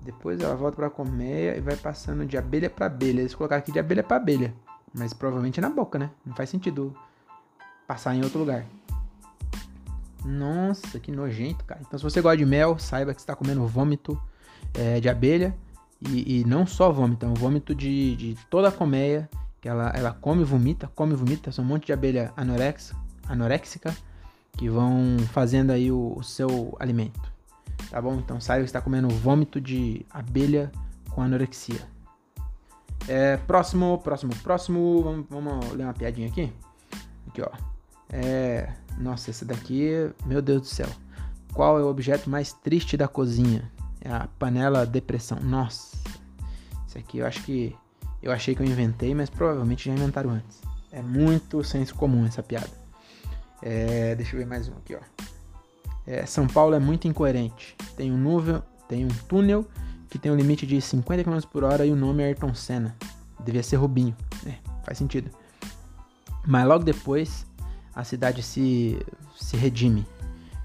Depois 0.02 0.40
ela 0.40 0.54
volta 0.54 0.76
pra 0.76 0.90
colmeia 0.90 1.56
e 1.56 1.60
vai 1.60 1.76
passando 1.76 2.26
de 2.26 2.36
abelha 2.36 2.68
para 2.68 2.86
abelha. 2.86 3.20
Eles 3.20 3.34
colocaram 3.34 3.60
aqui 3.60 3.72
de 3.72 3.78
abelha 3.78 4.02
para 4.02 4.16
abelha. 4.16 4.52
Mas 4.92 5.12
provavelmente 5.12 5.60
é 5.60 5.62
na 5.62 5.70
boca, 5.70 5.98
né? 5.98 6.10
Não 6.26 6.34
faz 6.34 6.50
sentido 6.50 6.94
passar 7.86 8.14
em 8.14 8.22
outro 8.22 8.38
lugar. 8.38 8.66
Nossa, 10.24 10.98
que 10.98 11.12
nojento, 11.12 11.64
cara. 11.64 11.80
Então, 11.86 11.98
se 11.98 12.02
você 12.02 12.20
gosta 12.20 12.36
de 12.36 12.46
mel, 12.46 12.78
saiba 12.78 13.12
que 13.14 13.20
você 13.20 13.24
está 13.24 13.36
comendo 13.36 13.66
vômito 13.66 14.20
é, 14.74 15.00
de 15.00 15.08
abelha. 15.08 15.54
E, 16.00 16.40
e, 16.40 16.44
não 16.44 16.66
só 16.66 16.90
vômito, 16.90 17.24
é 17.24 17.28
um 17.28 17.34
vômito 17.34 17.74
de, 17.74 18.16
de 18.16 18.38
toda 18.50 18.68
a 18.68 18.72
colmeia. 18.72 19.28
Que 19.64 19.68
ela, 19.70 19.90
ela 19.96 20.12
come 20.12 20.44
vomita, 20.44 20.88
come 20.94 21.14
vomita. 21.14 21.50
São 21.50 21.64
um 21.64 21.68
monte 21.68 21.86
de 21.86 21.92
abelha 21.94 22.34
anorex, 22.36 22.92
anoréxica 23.26 23.96
que 24.58 24.68
vão 24.68 25.16
fazendo 25.32 25.70
aí 25.70 25.90
o, 25.90 26.18
o 26.18 26.22
seu 26.22 26.76
alimento. 26.78 27.32
Tá 27.88 27.98
bom? 27.98 28.16
Então, 28.16 28.38
saiba 28.38 28.62
que 28.62 28.68
está 28.68 28.82
comendo 28.82 29.08
vômito 29.08 29.58
de 29.58 30.04
abelha 30.10 30.70
com 31.12 31.22
anorexia. 31.22 31.80
É, 33.08 33.38
próximo, 33.38 33.96
próximo, 34.04 34.36
próximo. 34.42 35.02
Vamos, 35.02 35.26
vamos 35.30 35.72
ler 35.72 35.84
uma 35.84 35.94
piadinha 35.94 36.28
aqui. 36.28 36.52
Aqui, 37.28 37.40
ó. 37.40 37.48
É, 38.10 38.70
nossa, 38.98 39.30
esse 39.30 39.46
daqui, 39.46 40.12
meu 40.26 40.42
Deus 40.42 40.60
do 40.60 40.66
céu. 40.66 40.90
Qual 41.54 41.80
é 41.80 41.82
o 41.82 41.88
objeto 41.88 42.28
mais 42.28 42.52
triste 42.52 42.98
da 42.98 43.08
cozinha? 43.08 43.72
É 44.02 44.12
a 44.12 44.28
panela 44.38 44.84
depressão. 44.84 45.40
Nossa. 45.40 45.96
Isso 46.86 46.98
aqui 46.98 47.16
eu 47.16 47.26
acho 47.26 47.42
que 47.44 47.74
eu 48.24 48.32
achei 48.32 48.54
que 48.54 48.62
eu 48.62 48.66
inventei, 48.66 49.14
mas 49.14 49.28
provavelmente 49.28 49.84
já 49.84 49.92
inventaram 49.92 50.30
antes. 50.30 50.62
É 50.90 51.02
muito 51.02 51.62
senso 51.62 51.94
comum 51.94 52.24
essa 52.24 52.42
piada. 52.42 52.70
É, 53.62 54.14
deixa 54.14 54.34
eu 54.34 54.38
ver 54.40 54.46
mais 54.46 54.66
um 54.66 54.72
aqui, 54.72 54.94
ó. 54.94 55.00
É, 56.06 56.24
São 56.24 56.46
Paulo 56.46 56.74
é 56.74 56.78
muito 56.78 57.06
incoerente. 57.06 57.76
Tem 57.94 58.10
um 58.10 58.16
nuvem, 58.16 58.62
tem 58.88 59.04
um 59.04 59.08
túnel 59.28 59.66
que 60.08 60.18
tem 60.18 60.32
um 60.32 60.36
limite 60.36 60.66
de 60.66 60.80
50 60.80 61.22
km 61.22 61.38
por 61.52 61.64
hora 61.64 61.84
e 61.84 61.92
o 61.92 61.96
nome 61.96 62.22
é 62.22 62.26
Ayrton 62.26 62.54
Senna. 62.54 62.96
Devia 63.44 63.62
ser 63.62 63.76
Rubinho. 63.76 64.16
É, 64.46 64.54
faz 64.84 64.96
sentido. 64.96 65.30
Mas 66.46 66.66
logo 66.66 66.82
depois 66.82 67.46
a 67.94 68.04
cidade 68.04 68.42
se, 68.42 68.98
se 69.36 69.54
redime. 69.54 70.06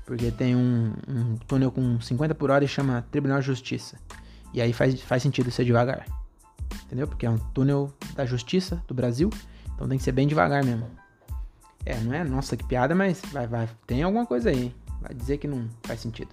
Porque 0.06 0.32
tem 0.32 0.56
um, 0.56 0.94
um 1.10 1.36
túnel 1.46 1.72
com 1.72 2.00
50 2.00 2.34
por 2.36 2.52
hora 2.52 2.64
e 2.64 2.70
chama 2.70 3.06
Tribunal 3.12 3.42
de 3.42 3.48
Justiça. 3.48 3.98
E 4.54 4.62
aí 4.62 4.72
faz, 4.72 5.02
faz 5.02 5.22
sentido 5.22 5.52
ser 5.52 5.66
devagar. 5.66 6.06
Entendeu? 6.86 7.08
Porque 7.08 7.26
é 7.26 7.30
um 7.30 7.38
túnel 7.38 7.94
da 8.16 8.26
justiça 8.26 8.82
do 8.88 8.94
Brasil. 8.94 9.30
Então 9.74 9.88
tem 9.88 9.98
que 9.98 10.04
ser 10.04 10.12
bem 10.12 10.28
devagar 10.28 10.64
mesmo. 10.64 10.88
É, 11.86 11.98
não 12.00 12.14
é? 12.14 12.24
Nossa, 12.24 12.58
que 12.58 12.64
piada, 12.64 12.94
mas 12.94 13.22
vai, 13.32 13.48
vai. 13.48 13.70
Tem 13.88 14.04
alguma 14.04 14.26
coisa 14.26 14.50
aí. 14.50 14.76
Vai 15.02 15.14
dizer 15.14 15.38
que 15.38 15.48
não 15.48 15.68
faz 15.84 16.00
sentido. 16.00 16.30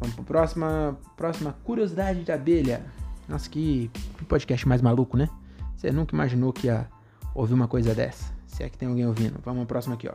Vamos 0.00 0.14
para 0.14 0.24
próxima, 0.24 0.98
próxima 1.16 1.56
curiosidade 1.64 2.20
da 2.22 2.34
abelha. 2.34 2.84
Nossa, 3.28 3.48
que 3.48 3.90
podcast 4.28 4.66
mais 4.68 4.80
maluco, 4.80 5.16
né? 5.16 5.28
Você 5.76 5.90
nunca 5.90 6.14
imaginou 6.14 6.52
que 6.52 6.66
ia 6.66 6.86
ouvir 7.34 7.54
uma 7.54 7.68
coisa 7.68 7.94
dessa. 7.94 8.32
Se 8.46 8.62
é 8.62 8.68
que 8.68 8.78
tem 8.78 8.88
alguém 8.88 9.06
ouvindo. 9.06 9.38
Vamos 9.44 9.60
ao 9.60 9.66
próximo 9.66 9.94
aqui, 9.94 10.08
ó. 10.08 10.14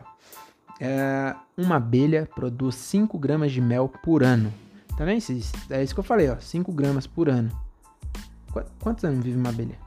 É, 0.80 1.36
uma 1.58 1.76
abelha 1.78 2.28
produz 2.34 2.76
5 2.76 3.18
gramas 3.18 3.52
de 3.52 3.62
mel 3.62 3.88
por 3.88 4.24
ano. 4.24 4.54
Tá 4.98 5.06
vendo? 5.06 5.24
É 5.70 5.84
isso 5.84 5.94
que 5.94 6.00
eu 6.00 6.04
falei, 6.04 6.30
ó. 6.30 6.38
5 6.40 6.72
gramas 6.72 7.08
por 7.08 7.30
ano. 7.30 7.52
Qu 8.54 8.64
quantos 8.80 9.04
anos 9.04 9.24
vive 9.24 9.38
uma 9.38 9.50
abelha? 9.50 9.78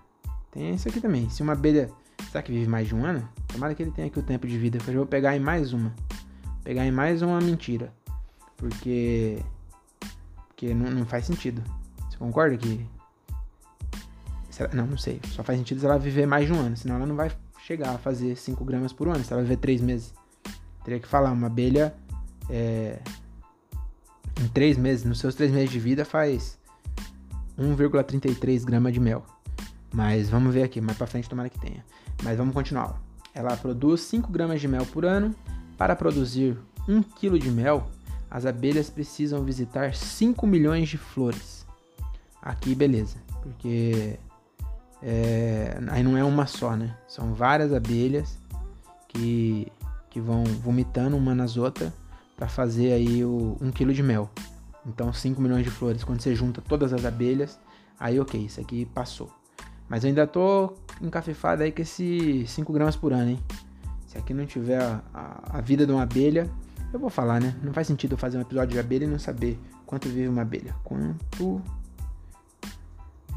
Tem 0.51 0.75
isso 0.75 0.89
aqui 0.89 1.01
também. 1.01 1.31
Se 1.31 1.43
uma 1.43 1.53
abelha. 1.53 1.91
Será 2.31 2.43
que 2.43 2.51
vive 2.51 2.69
mais 2.69 2.89
de 2.89 2.95
um 2.95 3.05
ano? 3.05 3.27
Tomara 3.47 3.75
que 3.75 3.83
ele 3.83 3.93
tenha 3.93 4.09
aqui 4.09 4.19
o 4.19 4.23
tempo 4.23 4.47
de 4.47 4.59
vida. 4.59 4.79
Eu 4.89 4.95
vou 4.95 5.07
pegar 5.07 5.37
em 5.37 5.41
mais 5.41 5.73
uma. 5.73 5.95
Pegar 6.65 6.85
em 6.85 6.91
mais 6.91 7.23
uma 7.23 7.41
mentira. 7.41 7.93
Porque. 8.57 9.39
Porque 10.49 10.75
não, 10.75 10.91
não 10.91 11.07
faz 11.07 11.27
sentido. 11.27 11.63
Você 12.09 12.17
concorda 12.17 12.57
que. 12.57 12.85
Não, 14.73 14.87
não 14.87 14.99
sei. 14.99 15.21
Só 15.29 15.45
faz 15.45 15.59
sentido 15.59 15.81
se 15.81 15.87
ela 15.87 15.99
viver 15.99 16.27
mais 16.27 16.47
de 16.47 16.53
um 16.53 16.59
ano. 16.59 16.77
Senão 16.77 16.97
ela 16.97 17.07
não 17.07 17.15
vai 17.15 17.31
chegar 17.67 17.95
a 17.95 17.99
fazer 17.99 18.37
5 18.37 18.65
gramas 18.65 18.93
por 18.93 19.09
ano, 19.09 19.25
se 19.25 19.33
ela 19.33 19.43
viver 19.43 19.57
3 19.57 19.81
meses. 19.81 20.15
Teria 20.85 21.01
que 21.01 21.09
falar, 21.09 21.33
uma 21.33 21.49
abelha 21.49 21.93
é, 22.49 23.01
em 24.41 24.49
3 24.49 24.79
meses, 24.79 25.05
nos 25.05 25.19
seus 25.19 25.35
3 25.35 25.51
meses 25.51 25.71
de 25.71 25.81
vida 25.81 26.05
faz 26.05 26.59
1,33 27.59 28.65
gramas 28.65 28.93
de 28.93 29.01
mel. 29.01 29.25
Mas 29.93 30.29
vamos 30.29 30.53
ver 30.53 30.63
aqui, 30.63 30.81
mais 30.81 30.97
pra 30.99 31.07
frente 31.07 31.29
tomara 31.29 31.49
que 31.49 31.59
tenha. 31.59 31.85
Mas 32.23 32.37
vamos 32.37 32.55
continuar. 32.55 33.01
Ela 33.35 33.57
produz 33.57 34.01
5 34.03 34.31
gramas 34.31 34.61
de 34.61 34.69
mel 34.69 34.85
por 34.87 35.05
ano. 35.05 35.35
Para 35.77 35.95
produzir 35.95 36.57
1 36.89 37.03
kg 37.03 37.39
de 37.39 37.51
mel, 37.51 37.89
as 38.31 38.47
abelhas 38.47 38.89
precisam 38.91 39.45
visitar 39.45 39.95
5 39.95 40.47
milhões 40.47 40.89
de 40.89 40.97
flores. 40.97 41.67
Aqui, 42.41 42.75
beleza. 42.75 43.17
Porque 43.43 44.19
é, 45.03 45.79
aí 45.89 46.03
não 46.03 46.17
é 46.17 46.25
uma 46.25 46.47
só, 46.47 46.75
né? 46.75 46.97
São 47.07 47.35
várias 47.35 47.73
abelhas 47.73 48.39
que, 49.09 49.71
que 50.11 50.21
vão 50.21 50.45
vomitando 50.45 51.17
uma 51.17 51.35
nas 51.35 51.57
outras 51.57 51.93
para 52.37 52.49
fazer 52.49 52.93
aí 52.93 53.25
o, 53.25 53.57
um 53.61 53.71
quilo 53.71 53.93
de 53.93 54.03
mel. 54.03 54.31
Então 54.87 55.12
5 55.12 55.40
milhões 55.40 55.64
de 55.64 55.71
flores. 55.71 56.05
Quando 56.05 56.21
você 56.21 56.35
junta 56.35 56.62
todas 56.62 56.93
as 56.93 57.05
abelhas, 57.05 57.59
aí 57.99 58.21
ok, 58.21 58.40
isso 58.40 58.61
aqui 58.61 58.87
passou. 58.87 59.31
Mas 59.88 60.05
eu 60.05 60.09
ainda 60.09 60.26
tô 60.26 60.73
encafifado 61.00 61.62
aí 61.62 61.73
com 61.73 61.83
esse 61.83 62.47
5 62.47 62.73
gramas 62.73 62.97
por 62.97 63.12
ano, 63.12 63.31
hein? 63.31 63.40
Se 64.07 64.19
aqui 64.19 64.33
não 64.33 64.47
tiver 64.47 64.83
a, 64.83 65.02
a, 65.12 65.59
a, 65.59 65.61
vida 65.61 65.87
de 65.87 65.93
uma 65.93 66.02
abelha, 66.02 66.50
eu 66.93 66.99
vou 66.99 67.11
falar, 67.11 67.40
né? 67.40 67.55
Não 67.62 67.73
faz 67.73 67.87
sentido 67.87 68.12
eu 68.12 68.19
fazer 68.19 68.38
um 68.38 68.40
episódio 68.40 68.73
de 68.73 68.78
abelha 68.78 69.05
e 69.05 69.09
não 69.09 69.19
saber 69.19 69.59
quanto 69.85 70.09
vive 70.09 70.28
uma 70.28 70.43
abelha. 70.43 70.75
Quanto 70.85 71.61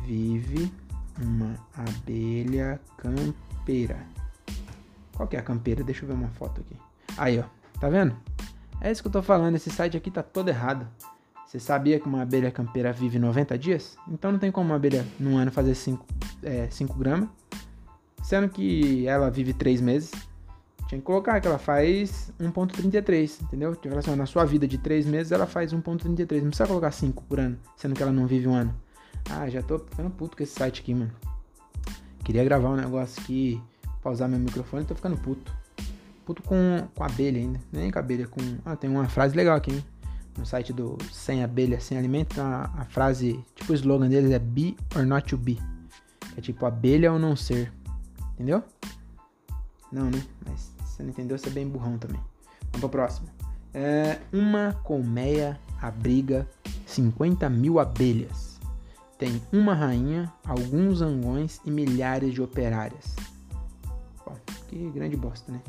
vive 0.05 0.71
uma 1.21 1.55
abelha 1.75 2.79
campeira. 2.97 4.05
Qual 5.15 5.27
que 5.27 5.35
é 5.35 5.39
a 5.39 5.43
campeira? 5.43 5.83
Deixa 5.83 6.03
eu 6.03 6.07
ver 6.07 6.13
uma 6.13 6.29
foto 6.29 6.61
aqui. 6.61 6.75
Aí, 7.17 7.39
ó. 7.39 7.43
Tá 7.79 7.89
vendo? 7.89 8.15
É 8.81 8.91
isso 8.91 9.01
que 9.01 9.07
eu 9.07 9.11
tô 9.11 9.21
falando. 9.21 9.55
Esse 9.55 9.69
site 9.69 9.97
aqui 9.97 10.09
tá 10.09 10.23
todo 10.23 10.47
errado. 10.47 10.87
Você 11.49 11.59
sabia 11.59 11.99
que 11.99 12.05
uma 12.05 12.21
abelha 12.21 12.51
campeira 12.51 12.93
vive 12.93 13.17
90 13.17 13.57
dias? 13.57 13.97
Então 14.07 14.31
não 14.31 14.37
tem 14.37 14.51
como 14.51 14.69
uma 14.69 14.75
abelha 14.75 15.03
num 15.19 15.35
ano 15.35 15.51
fazer 15.51 15.73
5 15.73 16.05
é, 16.43 16.69
gramas. 16.95 17.27
Sendo 18.21 18.47
que 18.47 19.07
ela 19.07 19.31
vive 19.31 19.51
3 19.51 19.81
meses. 19.81 20.11
Tinha 20.87 20.99
que 20.99 21.05
colocar 21.05 21.41
que 21.41 21.47
ela 21.47 21.57
faz 21.57 22.31
1.33, 22.39 23.41
entendeu? 23.41 23.75
Tipo 23.75 23.97
assim, 23.97 24.15
na 24.15 24.27
sua 24.27 24.45
vida 24.45 24.67
de 24.67 24.77
3 24.77 25.07
meses 25.07 25.31
ela 25.31 25.47
faz 25.47 25.73
1.33. 25.73 26.41
Não 26.41 26.49
precisa 26.49 26.67
colocar 26.67 26.91
5 26.91 27.23
por 27.23 27.39
ano, 27.39 27.57
sendo 27.75 27.95
que 27.95 28.03
ela 28.03 28.11
não 28.11 28.27
vive 28.27 28.47
um 28.47 28.53
ano. 28.53 28.71
Ah, 29.27 29.49
já 29.49 29.63
tô 29.63 29.79
ficando 29.79 30.11
puto 30.11 30.37
com 30.37 30.43
esse 30.43 30.53
site 30.53 30.81
aqui, 30.81 30.93
mano. 30.93 31.11
Queria 32.23 32.43
gravar 32.43 32.69
um 32.69 32.75
negócio 32.75 33.19
aqui, 33.23 33.59
pausar 34.03 34.29
meu 34.29 34.37
microfone, 34.37 34.85
tô 34.85 34.93
ficando 34.93 35.17
puto. 35.17 35.51
Puto 36.27 36.43
com, 36.43 36.87
com 36.93 37.03
abelha 37.03 37.39
ainda, 37.39 37.59
nem 37.71 37.89
com 37.89 37.97
abelha, 37.97 38.27
com... 38.27 38.39
Ah, 38.63 38.75
tem 38.75 38.87
uma 38.87 39.09
frase 39.09 39.35
legal 39.35 39.57
aqui, 39.57 39.71
hein? 39.71 39.83
No 40.39 40.45
site 40.45 40.73
do 40.73 40.97
Sem 41.11 41.43
Abelha, 41.43 41.79
Sem 41.79 41.97
Alimento, 41.97 42.39
a, 42.39 42.71
a 42.77 42.85
frase, 42.85 43.43
tipo 43.55 43.73
o 43.73 43.75
slogan 43.75 44.09
deles 44.09 44.31
é 44.31 44.39
Be 44.39 44.75
or 44.95 45.05
Not 45.05 45.27
to 45.27 45.37
Be. 45.37 45.59
É 46.37 46.41
tipo 46.41 46.65
abelha 46.65 47.11
ou 47.11 47.19
não 47.19 47.35
ser. 47.35 47.71
Entendeu? 48.33 48.63
Não, 49.91 50.09
né? 50.09 50.23
Mas 50.47 50.71
você 50.83 51.03
não 51.03 51.09
entendeu, 51.09 51.37
você 51.37 51.49
é 51.49 51.51
bem 51.51 51.67
burrão 51.67 51.97
também. 51.97 52.21
Vamos 52.71 52.79
pra 52.79 52.89
próxima. 52.89 53.27
É, 53.73 54.19
uma 54.31 54.73
colmeia 54.83 55.59
abriga 55.81 56.47
50 56.85 57.49
mil 57.49 57.79
abelhas 57.79 58.49
tem 59.19 59.41
uma 59.51 59.73
rainha, 59.73 60.31
alguns 60.45 60.99
zangões 60.99 61.59
e 61.65 61.69
milhares 61.69 62.33
de 62.33 62.41
operárias. 62.41 63.17
Bom, 64.25 64.33
que 64.69 64.89
grande 64.91 65.17
bosta, 65.17 65.51
né? 65.51 65.61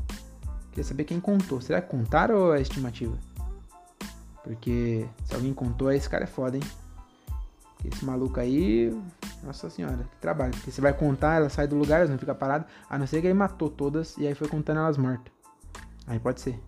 Queria 0.71 0.85
saber 0.85 1.03
quem 1.03 1.19
contou. 1.19 1.61
Será 1.61 1.83
que 1.83 1.91
contaram 1.91 2.37
ou 2.37 2.55
é 2.55 2.63
estimativa? 2.63 3.19
Porque 4.43 5.07
se 5.25 5.35
alguém 5.35 5.53
contou, 5.53 5.93
esse 5.93 6.09
cara 6.09 6.25
é 6.25 6.27
foda, 6.27 6.57
hein? 6.57 6.63
Esse 7.85 8.05
maluco 8.05 8.39
aí, 8.39 8.95
nossa 9.43 9.71
senhora, 9.71 10.05
que 10.05 10.17
trabalho. 10.19 10.53
Porque 10.53 10.71
você 10.71 10.81
vai 10.81 10.93
contar, 10.93 11.37
ela 11.37 11.49
sai 11.49 11.67
do 11.67 11.77
lugar, 11.77 12.01
ela 12.01 12.11
não 12.11 12.19
fica 12.19 12.35
parada. 12.35 12.67
A 12.89 12.99
não 12.99 13.07
ser 13.07 13.21
que 13.21 13.27
ele 13.27 13.35
matou 13.35 13.71
todas 13.71 14.17
e 14.19 14.27
aí 14.27 14.35
foi 14.35 14.49
contando 14.49 14.79
elas 14.79 14.99
mortas. 14.99 15.33
Aí 16.07 16.19
pode 16.19 16.41
ser. 16.41 16.61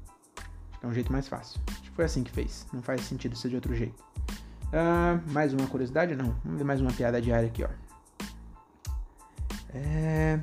Acho 0.71 0.81
que 0.81 0.87
é 0.87 0.88
um 0.88 0.95
jeito 0.95 1.12
mais 1.12 1.29
fácil. 1.29 1.61
Acho 1.71 1.83
que 1.83 1.91
foi 1.91 2.05
assim 2.05 2.23
que 2.23 2.31
fez. 2.31 2.67
Não 2.73 2.83
faz 2.83 3.02
sentido 3.02 3.37
ser 3.37 3.50
de 3.50 3.57
outro 3.57 3.75
jeito. 3.75 4.02
Uh, 4.73 5.21
mais 5.33 5.52
uma 5.52 5.67
curiosidade? 5.67 6.17
Não. 6.17 6.35
Vamos 6.45 6.59
ver 6.59 6.64
mais 6.64 6.81
uma 6.81 6.93
piada 6.93 7.21
diária 7.21 7.49
aqui, 7.49 7.62
ó. 7.62 7.69
É... 9.75 10.41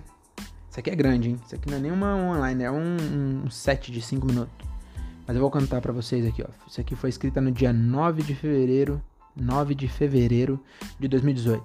Isso 0.70 0.80
aqui 0.80 0.92
é 0.92 0.96
grande, 0.96 1.30
hein? 1.30 1.40
Isso 1.44 1.56
aqui 1.56 1.70
não 1.70 1.78
é 1.78 1.82
nenhuma 1.82 2.16
online, 2.16 2.64
é 2.64 2.72
um, 2.72 3.44
um 3.46 3.50
set 3.50 3.92
de 3.92 4.02
5 4.02 4.26
minutos. 4.26 4.69
Mas 5.30 5.36
eu 5.36 5.44
vou 5.44 5.52
contar 5.52 5.80
para 5.80 5.94
vocês 5.94 6.26
aqui, 6.26 6.42
ó. 6.42 6.48
Isso 6.68 6.82
aqui 6.82 6.96
foi 6.96 7.12
escrita 7.12 7.40
no 7.40 7.52
dia 7.52 7.72
9 7.72 8.24
de 8.24 8.34
fevereiro 8.34 9.00
9 9.36 9.76
de 9.76 9.88
fevereiro 9.88 10.60
de 11.00 11.08
2018. 11.08 11.64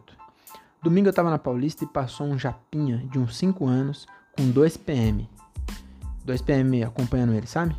Domingo 0.83 1.09
eu 1.09 1.15
tava 1.15 1.31
na 1.31 1.39
Paulista 1.39 1.83
e 1.83 1.87
passou 1.87 2.27
um 2.27 2.39
japinha 2.39 2.99
de 3.11 3.19
uns 3.19 3.39
5 3.39 3.67
anos 3.67 4.07
com 4.37 4.51
2 4.51 4.77
PM. 4.77 5.27
2 6.27 6.43
PM 6.43 6.85
acompanhando 6.85 7.33
ele, 7.33 7.47
sabe? 7.47 7.75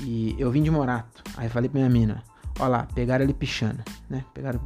E 0.00 0.34
eu 0.36 0.50
vim 0.50 0.64
de 0.64 0.70
Morato. 0.72 1.22
Aí 1.36 1.48
falei 1.48 1.70
pra 1.70 1.78
minha 1.78 1.88
mina, 1.88 2.24
ó 2.58 2.66
lá, 2.66 2.88
pegaram 2.92 3.22
ele 3.22 3.32
pichando, 3.32 3.84
né? 4.08 4.24
Pegaram 4.34 4.60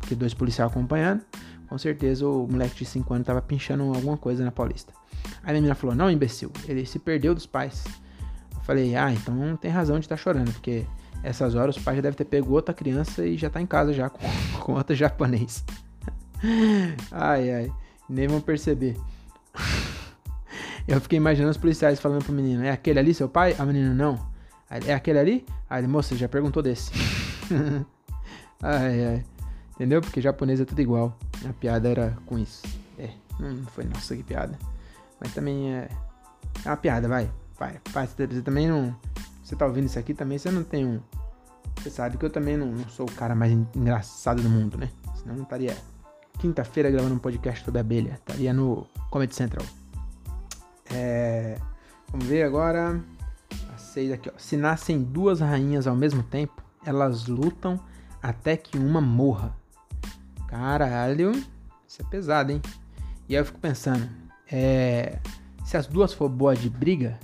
porque 0.00 0.14
dois 0.14 0.32
policiais 0.32 0.70
acompanhando. 0.70 1.26
Com 1.68 1.76
certeza 1.76 2.26
o 2.26 2.48
moleque 2.50 2.76
de 2.76 2.86
5 2.86 3.12
anos 3.12 3.26
tava 3.26 3.42
pinchando 3.42 3.82
alguma 3.82 4.16
coisa 4.16 4.42
na 4.42 4.50
Paulista. 4.50 4.94
Aí 5.42 5.52
minha 5.52 5.60
mina 5.60 5.74
falou, 5.74 5.94
não, 5.94 6.10
imbecil, 6.10 6.50
ele 6.66 6.86
se 6.86 6.98
perdeu 6.98 7.34
dos 7.34 7.44
pais. 7.44 7.84
Falei, 8.66 8.96
ah, 8.96 9.12
então 9.12 9.56
tem 9.56 9.70
razão 9.70 9.96
de 9.96 10.06
estar 10.06 10.16
tá 10.16 10.22
chorando, 10.22 10.52
porque 10.52 10.84
essas 11.22 11.54
horas 11.54 11.76
o 11.76 11.80
pai 11.82 11.94
já 11.94 12.02
deve 12.02 12.16
ter 12.16 12.24
pego 12.24 12.52
outra 12.52 12.74
criança 12.74 13.24
e 13.24 13.38
já 13.38 13.48
tá 13.48 13.60
em 13.60 13.66
casa 13.66 13.92
já 13.92 14.10
com, 14.10 14.26
com 14.60 14.72
outro 14.72 14.94
japonês. 14.94 15.64
ai, 17.12 17.52
ai, 17.52 17.72
nem 18.10 18.26
vão 18.26 18.40
perceber. 18.40 18.96
Eu 20.88 21.00
fiquei 21.00 21.16
imaginando 21.16 21.52
os 21.52 21.56
policiais 21.56 22.00
falando 22.00 22.24
pro 22.24 22.32
menino: 22.32 22.64
É 22.64 22.70
aquele 22.70 22.98
ali 22.98 23.14
seu 23.14 23.28
pai? 23.28 23.54
A 23.56 23.64
menina: 23.64 23.94
Não. 23.94 24.18
É 24.68 24.94
aquele 24.94 25.18
ali? 25.18 25.46
Aí 25.70 25.80
ele: 25.80 25.86
Moça, 25.86 26.16
já 26.16 26.28
perguntou 26.28 26.62
desse. 26.62 26.92
ai, 28.62 29.04
ai. 29.04 29.24
Entendeu? 29.74 30.00
Porque 30.00 30.20
japonês 30.20 30.60
é 30.60 30.64
tudo 30.64 30.80
igual. 30.80 31.16
A 31.48 31.52
piada 31.52 31.88
era 31.88 32.16
com 32.26 32.38
isso. 32.38 32.62
É, 32.98 33.10
não 33.38 33.66
foi 33.66 33.84
nossa 33.84 34.16
que 34.16 34.22
piada. 34.22 34.58
Mas 35.20 35.34
também 35.34 35.72
é. 35.72 35.88
É 36.64 36.68
uma 36.68 36.76
piada, 36.76 37.08
vai. 37.08 37.28
Vai. 37.58 37.80
vai. 37.92 38.06
Você 38.06 38.42
também 38.42 38.68
não 38.68 38.94
você 39.46 39.54
tá 39.54 39.64
ouvindo 39.64 39.86
isso 39.86 39.96
aqui 39.96 40.12
também, 40.12 40.38
você 40.38 40.50
não 40.50 40.64
tem 40.64 40.84
um. 40.84 41.00
Você 41.76 41.88
sabe 41.88 42.18
que 42.18 42.24
eu 42.24 42.30
também 42.30 42.56
não, 42.56 42.66
não 42.66 42.88
sou 42.88 43.06
o 43.06 43.12
cara 43.12 43.32
mais 43.32 43.52
engraçado 43.52 44.42
do 44.42 44.50
mundo, 44.50 44.76
né? 44.76 44.90
Senão 45.14 45.36
não 45.36 45.44
estaria 45.44 45.76
quinta-feira 46.40 46.90
gravando 46.90 47.14
um 47.14 47.18
podcast 47.18 47.64
sobre 47.64 47.78
abelha. 47.78 48.14
Estaria 48.14 48.52
no 48.52 48.84
Comedy 49.08 49.36
Central. 49.36 49.64
É, 50.92 51.60
vamos 52.10 52.26
ver 52.26 52.42
agora. 52.42 53.00
A 53.72 53.78
seis 53.78 54.10
aqui, 54.10 54.28
ó. 54.28 54.32
Se 54.36 54.56
nascem 54.56 55.00
duas 55.00 55.38
rainhas 55.38 55.86
ao 55.86 55.94
mesmo 55.94 56.24
tempo, 56.24 56.60
elas 56.84 57.28
lutam 57.28 57.78
até 58.20 58.56
que 58.56 58.76
uma 58.76 59.00
morra. 59.00 59.54
Caralho, 60.48 61.30
isso 61.86 62.02
é 62.02 62.04
pesado, 62.04 62.50
hein? 62.50 62.60
E 63.28 63.36
aí 63.36 63.40
eu 63.40 63.44
fico 63.44 63.60
pensando, 63.60 64.08
é, 64.50 65.20
se 65.64 65.76
as 65.76 65.86
duas 65.86 66.12
for 66.12 66.28
boas 66.28 66.58
de 66.58 66.68
briga, 66.68 67.16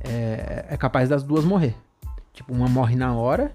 é, 0.00 0.66
é 0.70 0.76
capaz 0.76 1.08
das 1.08 1.22
duas 1.22 1.44
morrer. 1.44 1.74
Tipo, 2.32 2.52
uma 2.52 2.68
morre 2.68 2.96
na 2.96 3.14
hora 3.14 3.54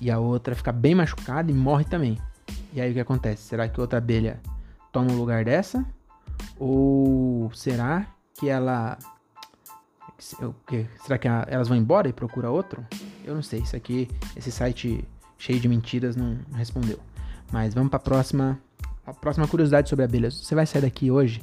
e 0.00 0.10
a 0.10 0.18
outra 0.18 0.54
fica 0.54 0.72
bem 0.72 0.94
machucada 0.94 1.50
e 1.50 1.54
morre 1.54 1.84
também. 1.84 2.18
E 2.72 2.80
aí 2.80 2.90
o 2.90 2.94
que 2.94 3.00
acontece? 3.00 3.42
Será 3.42 3.68
que 3.68 3.80
outra 3.80 3.98
abelha 3.98 4.40
toma 4.92 5.12
o 5.12 5.16
lugar 5.16 5.44
dessa? 5.44 5.84
Ou 6.58 7.50
será 7.54 8.06
que 8.34 8.48
ela. 8.48 8.98
Será 10.18 11.18
que 11.18 11.28
elas 11.28 11.68
vão 11.68 11.76
embora 11.76 12.08
e 12.08 12.12
procura 12.12 12.50
outro? 12.50 12.84
Eu 13.24 13.34
não 13.34 13.42
sei. 13.42 13.60
Isso 13.60 13.76
aqui, 13.76 14.08
esse 14.34 14.50
site 14.50 15.06
cheio 15.38 15.60
de 15.60 15.68
mentiras 15.68 16.16
não, 16.16 16.38
respondeu. 16.54 16.98
Mas 17.52 17.74
vamos 17.74 17.90
para 17.90 17.98
a 17.98 18.00
próxima. 18.00 18.58
A 19.06 19.14
próxima 19.14 19.46
curiosidade 19.46 19.88
sobre 19.88 20.04
abelhas. 20.04 20.34
Você 20.34 20.54
vai 20.54 20.66
sair 20.66 20.82
daqui 20.82 21.10
hoje? 21.10 21.40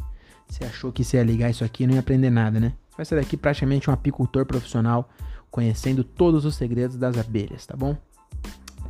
Você 0.48 0.66
achou 0.66 0.92
que 0.92 1.04
você 1.04 1.18
ia 1.18 1.24
ligar 1.24 1.50
isso 1.50 1.64
aqui 1.64 1.84
e 1.84 1.88
não 1.88 1.94
ia 1.94 2.02
aprender 2.02 2.30
nada, 2.30 2.60
né? 2.60 2.74
Vai 2.96 3.06
ser 3.06 3.16
daqui 3.16 3.36
praticamente 3.36 3.90
um 3.90 3.94
apicultor 3.94 4.46
profissional, 4.46 5.10
conhecendo 5.50 6.04
todos 6.04 6.46
os 6.46 6.56
segredos 6.56 6.98
das 6.98 7.18
abelhas, 7.18 7.66
tá 7.66 7.76
bom? 7.76 7.98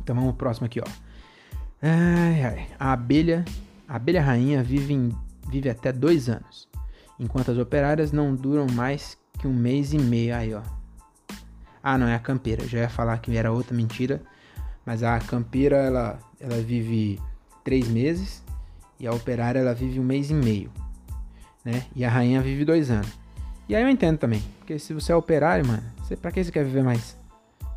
Então 0.02 0.14
vamos 0.14 0.30
pro 0.32 0.46
próximo 0.46 0.66
aqui, 0.66 0.80
ó. 0.80 0.84
Ai, 1.82 2.44
ai. 2.44 2.68
A 2.78 2.92
abelha, 2.92 3.44
a 3.88 3.96
abelha 3.96 4.22
rainha 4.22 4.62
vive, 4.62 4.94
em, 4.94 5.10
vive 5.50 5.68
até 5.68 5.92
dois 5.92 6.28
anos, 6.28 6.68
enquanto 7.18 7.50
as 7.50 7.58
operárias 7.58 8.12
não 8.12 8.34
duram 8.34 8.66
mais 8.72 9.18
que 9.38 9.46
um 9.46 9.52
mês 9.52 9.92
e 9.92 9.98
meio. 9.98 10.34
Aí, 10.34 10.54
ó. 10.54 10.62
Ah, 11.82 11.98
não, 11.98 12.06
é 12.06 12.14
a 12.14 12.18
campeira. 12.18 12.66
Já 12.66 12.78
ia 12.80 12.88
falar 12.88 13.18
que 13.18 13.36
era 13.36 13.52
outra 13.52 13.76
mentira, 13.76 14.22
mas 14.86 15.02
a 15.02 15.18
campeira 15.18 15.76
ela, 15.76 16.18
ela 16.40 16.56
vive 16.56 17.20
três 17.62 17.88
meses 17.88 18.42
e 18.98 19.06
a 19.06 19.12
operária 19.12 19.58
ela 19.58 19.74
vive 19.74 20.00
um 20.00 20.04
mês 20.04 20.30
e 20.30 20.34
meio, 20.34 20.70
né? 21.64 21.84
E 21.94 22.04
a 22.04 22.10
rainha 22.10 22.40
vive 22.40 22.64
dois 22.64 22.90
anos. 22.90 23.23
E 23.68 23.74
aí 23.74 23.82
eu 23.82 23.88
entendo 23.88 24.18
também. 24.18 24.42
Porque 24.58 24.78
se 24.78 24.92
você 24.92 25.12
é 25.12 25.16
operário, 25.16 25.66
mano, 25.66 25.82
você, 26.02 26.16
pra 26.16 26.30
que 26.30 26.42
você 26.42 26.50
quer 26.50 26.64
viver 26.64 26.82
mais? 26.82 27.16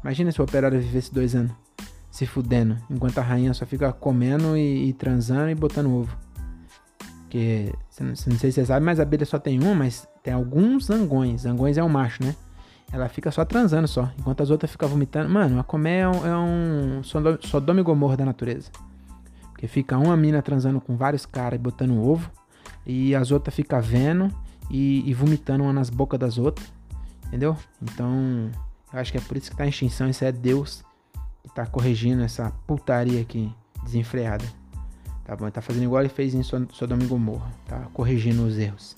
Imagina 0.04 0.32
se 0.32 0.40
o 0.42 0.44
operário 0.44 0.80
vivesse 0.80 1.14
dois 1.14 1.36
anos 1.36 1.52
se 2.10 2.26
fudendo, 2.26 2.78
enquanto 2.90 3.20
a 3.20 3.22
rainha 3.22 3.54
só 3.54 3.66
fica 3.66 3.94
comendo 3.94 4.58
e, 4.58 4.90
e 4.90 4.94
transando 4.94 5.50
e 5.50 5.56
botando 5.56 5.94
ovo. 5.94 6.18
Porque, 7.24 7.72
não, 8.00 8.08
não 8.08 8.16
sei 8.16 8.52
se 8.52 8.54
você 8.54 8.66
sabe, 8.66 8.86
mas 8.86 9.00
a 9.00 9.04
abelha 9.04 9.26
só 9.26 9.38
tem 9.38 9.62
uma, 9.62 9.76
mas 9.76 10.08
tem 10.24 10.34
alguns 10.34 10.86
zangões. 10.86 11.42
Zangões 11.42 11.78
é 11.78 11.84
um 11.84 11.90
macho, 11.90 12.24
né? 12.24 12.36
Ela 12.92 13.10
fica 13.10 13.30
só 13.32 13.44
transando 13.44 13.88
só, 13.88 14.10
enquanto 14.18 14.42
as 14.42 14.50
outras 14.50 14.72
ficam 14.72 14.88
vomitando. 14.88 15.30
Mano, 15.30 15.60
a 15.60 15.64
comer 15.64 16.00
é 16.00 16.08
um, 16.08 16.26
é 16.26 16.38
um 16.38 17.02
Sodoma 17.04 17.82
e 17.82 17.84
Gomorra 17.84 18.16
da 18.16 18.26
natureza. 18.26 18.72
Porque 19.52 19.68
fica 19.68 19.98
uma 19.98 20.16
mina 20.16 20.42
transando 20.42 20.80
com 20.80 20.96
vários 20.96 21.26
caras 21.26 21.60
e 21.60 21.62
botando 21.62 22.02
ovo, 22.02 22.32
e 22.86 23.14
as 23.14 23.32
outras 23.32 23.54
ficam 23.54 23.82
vendo 23.82 24.34
e, 24.70 25.10
e 25.10 25.14
vomitando 25.14 25.64
uma 25.64 25.74
nas 25.74 25.90
bocas 25.90 26.20
das 26.20 26.38
outras. 26.38 26.72
Entendeu? 27.28 27.58
Então, 27.82 28.50
eu 28.92 29.00
acho 29.00 29.12
que 29.12 29.18
é 29.18 29.22
por 29.22 29.36
isso 29.38 29.52
que 29.52 29.58
tá 29.58 29.66
em 29.66 29.70
extinção. 29.70 30.10
Isso 30.10 30.24
é 30.24 30.32
Deus 30.32 30.84
que 31.44 31.54
tá 31.54 31.66
corrigindo 31.66 32.24
essa 32.24 32.52
putaria 32.66 33.22
aqui 33.22 33.54
desenfreada. 33.84 34.46
Tá 35.26 35.36
bom? 35.36 35.50
Tá 35.50 35.62
fazendo 35.62 35.84
igual 35.84 36.02
ele 36.02 36.10
fez 36.10 36.34
em 36.34 36.42
Sodoma 36.44 37.04
e 37.04 37.08
Gomorra. 37.08 37.52
Tá 37.66 37.80
corrigindo 37.94 38.46
os 38.46 38.58
erros. 38.58 38.96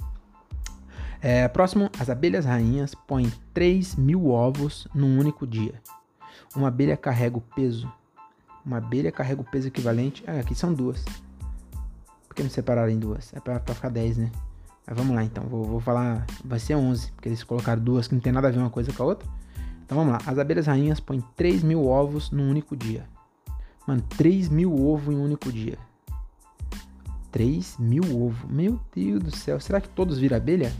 É, 1.21 1.47
próximo, 1.47 1.89
as 1.99 2.10
abelhas 2.10 2.45
rainhas 2.45 2.95
põem 2.95 3.32
3 3.53 3.95
mil 3.95 4.29
ovos 4.29 4.88
num 4.93 5.19
único 5.19 5.45
dia. 5.45 5.73
Uma 6.55 6.69
abelha 6.69 6.95
carrega 6.95 7.38
o 7.38 7.41
peso. 7.41 7.91
Uma 8.65 8.77
abelha 8.77 9.12
carrega 9.12 9.41
o 9.41 9.43
peso 9.43 9.67
equivalente. 9.67 10.23
Ah, 10.27 10.39
aqui 10.39 10.55
são 10.55 10.73
duas. 10.73 11.03
Por 12.27 12.36
que 12.36 12.43
não 12.43 12.49
separaram 12.49 12.91
em 12.91 12.99
duas? 12.99 13.34
É 13.34 13.39
pra, 13.39 13.60
pra 13.60 13.75
ficar 13.75 13.89
10, 13.89 14.17
né? 14.17 14.32
Mas 14.89 14.97
vamos 14.97 15.15
lá 15.15 15.23
então, 15.23 15.43
vou, 15.43 15.63
vou 15.63 15.80
falar, 15.80 16.25
vai 16.43 16.58
ser 16.58 16.73
11, 16.73 17.12
porque 17.12 17.30
eles 17.30 17.43
colocaram 17.43 17.80
duas 17.80 18.08
que 18.08 18.15
não 18.15 18.21
tem 18.21 18.34
nada 18.34 18.47
a 18.47 18.52
ver 18.52 18.58
uma 18.58 18.71
coisa 18.71 18.91
com 18.91 19.04
a 19.04 19.06
outra. 19.06 19.30
Então 19.86 19.95
vamos 19.95 20.13
lá, 20.13 20.19
as 20.25 20.39
abelhas 20.39 20.65
rainhas 20.65 20.99
põem 20.99 21.23
3 21.36 21.62
mil 21.62 21.86
ovos 21.86 22.32
num 22.32 22.49
único 22.49 22.75
dia. 22.75 23.06
Mano, 23.86 24.02
3 24.17 24.49
mil 24.49 24.73
ovos 24.88 25.13
em 25.13 25.17
um 25.17 25.23
único 25.23 25.52
dia. 25.52 25.78
3 27.32 27.78
mil 27.78 28.02
ovos, 28.04 28.49
meu 28.49 28.80
Deus 28.95 29.21
do 29.21 29.36
céu, 29.36 29.60
será 29.60 29.80
que 29.80 29.88
todos 29.89 30.17
viram 30.17 30.38
abelha? 30.38 30.73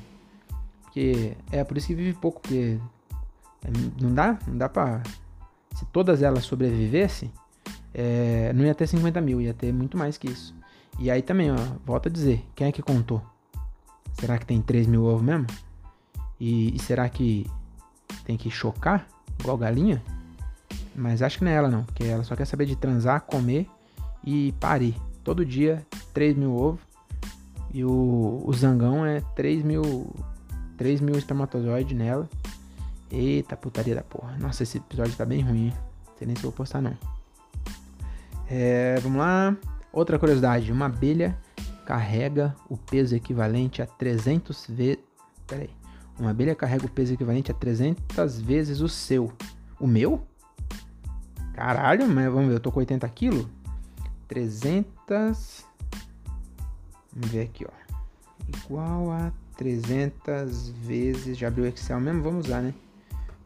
Porque 0.82 1.38
é 1.52 1.64
por 1.64 1.78
isso 1.78 1.86
que 1.86 1.94
vive 1.94 2.18
pouco, 2.18 2.42
porque 2.42 2.80
é, 3.64 3.70
não 4.02 4.12
dá, 4.12 4.40
não 4.48 4.58
dá 4.58 4.68
pra... 4.68 5.04
Se 5.76 5.86
todas 5.86 6.24
elas 6.24 6.46
sobrevivessem, 6.46 7.32
é, 7.94 8.52
não 8.54 8.66
ia 8.66 8.74
ter 8.74 8.88
50 8.88 9.22
mil, 9.22 9.40
ia 9.40 9.54
ter 9.54 9.72
muito 9.72 9.96
mais 9.96 10.18
que 10.18 10.28
isso. 10.28 10.56
E 10.98 11.12
aí 11.12 11.22
também, 11.22 11.52
ó, 11.52 11.58
volto 11.86 12.08
a 12.08 12.12
dizer, 12.12 12.44
quem 12.56 12.66
é 12.66 12.72
que 12.72 12.82
contou? 12.82 13.22
Será 14.20 14.38
que 14.38 14.46
tem 14.46 14.62
3 14.62 14.88
mil 14.88 15.06
ovos 15.06 15.22
mesmo? 15.22 15.48
E, 16.40 16.76
e, 16.76 16.80
será 16.80 17.08
que 17.10 17.50
tem 18.26 18.38
que 18.38 18.50
chocar 18.50 19.08
igual 19.40 19.58
galinha? 19.58 20.02
Mas 20.96 21.22
acho 21.22 21.38
que 21.38 21.46
não 21.46 21.52
é 21.52 21.56
ela 21.56 21.70
não, 21.70 21.84
porque 21.84 22.04
ela 22.04 22.24
só 22.24 22.36
quer 22.36 22.46
saber 22.46 22.66
de 22.66 22.76
transar, 22.76 23.22
comer 23.22 23.68
e 24.24 24.54
parir. 24.60 24.96
Todo 25.24 25.46
dia 25.46 25.86
3 26.14 26.36
mil 26.36 26.56
ovos. 26.56 26.82
E 27.72 27.86
o, 27.86 28.42
o 28.46 28.54
zangão 28.54 29.06
é 29.06 29.22
3 29.36 29.64
mil, 29.64 30.14
3 30.78 31.02
mil 31.02 31.18
espermatozoides 31.18 31.96
nela. 31.98 32.28
Eita 33.12 33.56
putaria 33.56 33.96
da 33.96 34.04
porra. 34.04 34.38
Nossa, 34.38 34.64
esse 34.64 34.78
episódio 34.78 35.16
tá 35.16 35.26
bem 35.26 35.42
ruim. 35.42 35.70
Não 36.08 36.18
sei 36.18 36.28
nem 36.28 36.36
se 36.36 36.44
eu 36.44 36.50
vou 36.50 36.58
postar 36.58 36.82
não. 36.82 36.98
É, 38.50 39.00
vamos 39.02 39.20
lá. 39.20 39.56
Outra 39.94 40.20
curiosidade. 40.20 40.72
Uma 40.72 40.88
abelha 40.88 41.38
carrega 41.90 42.56
o 42.70 42.78
peso 42.78 43.16
equivalente 43.16 43.82
a 43.82 43.88
300 43.88 44.68
vezes. 44.70 45.04
Peraí. 45.48 45.72
Uma 46.20 46.30
abelha 46.30 46.54
carrega 46.54 46.86
o 46.86 46.90
peso 46.90 47.16
equivalente 47.16 47.50
a 47.50 47.54
300 47.56 48.40
vezes 48.40 48.80
o 48.80 48.88
seu. 48.88 49.34
O 49.80 49.88
meu? 49.88 50.22
Caralho, 51.56 52.08
mas 52.08 52.32
vamos 52.32 52.50
ver, 52.50 52.54
eu 52.54 52.60
tô 52.60 52.72
com 52.72 52.80
80 52.80 53.10
quilos. 53.10 53.48
300. 54.28 55.66
Vamos 57.12 57.32
ver 57.32 57.42
aqui, 57.42 57.66
ó. 57.66 57.72
Igual 58.48 59.10
a 59.10 59.32
300 59.58 60.70
vezes. 60.70 61.40
Já 61.40 61.48
abriu 61.48 61.64
o 61.64 61.68
Excel 61.68 62.00
mesmo? 62.00 62.22
Vamos 62.22 62.46
usar, 62.46 62.62
né? 62.62 62.72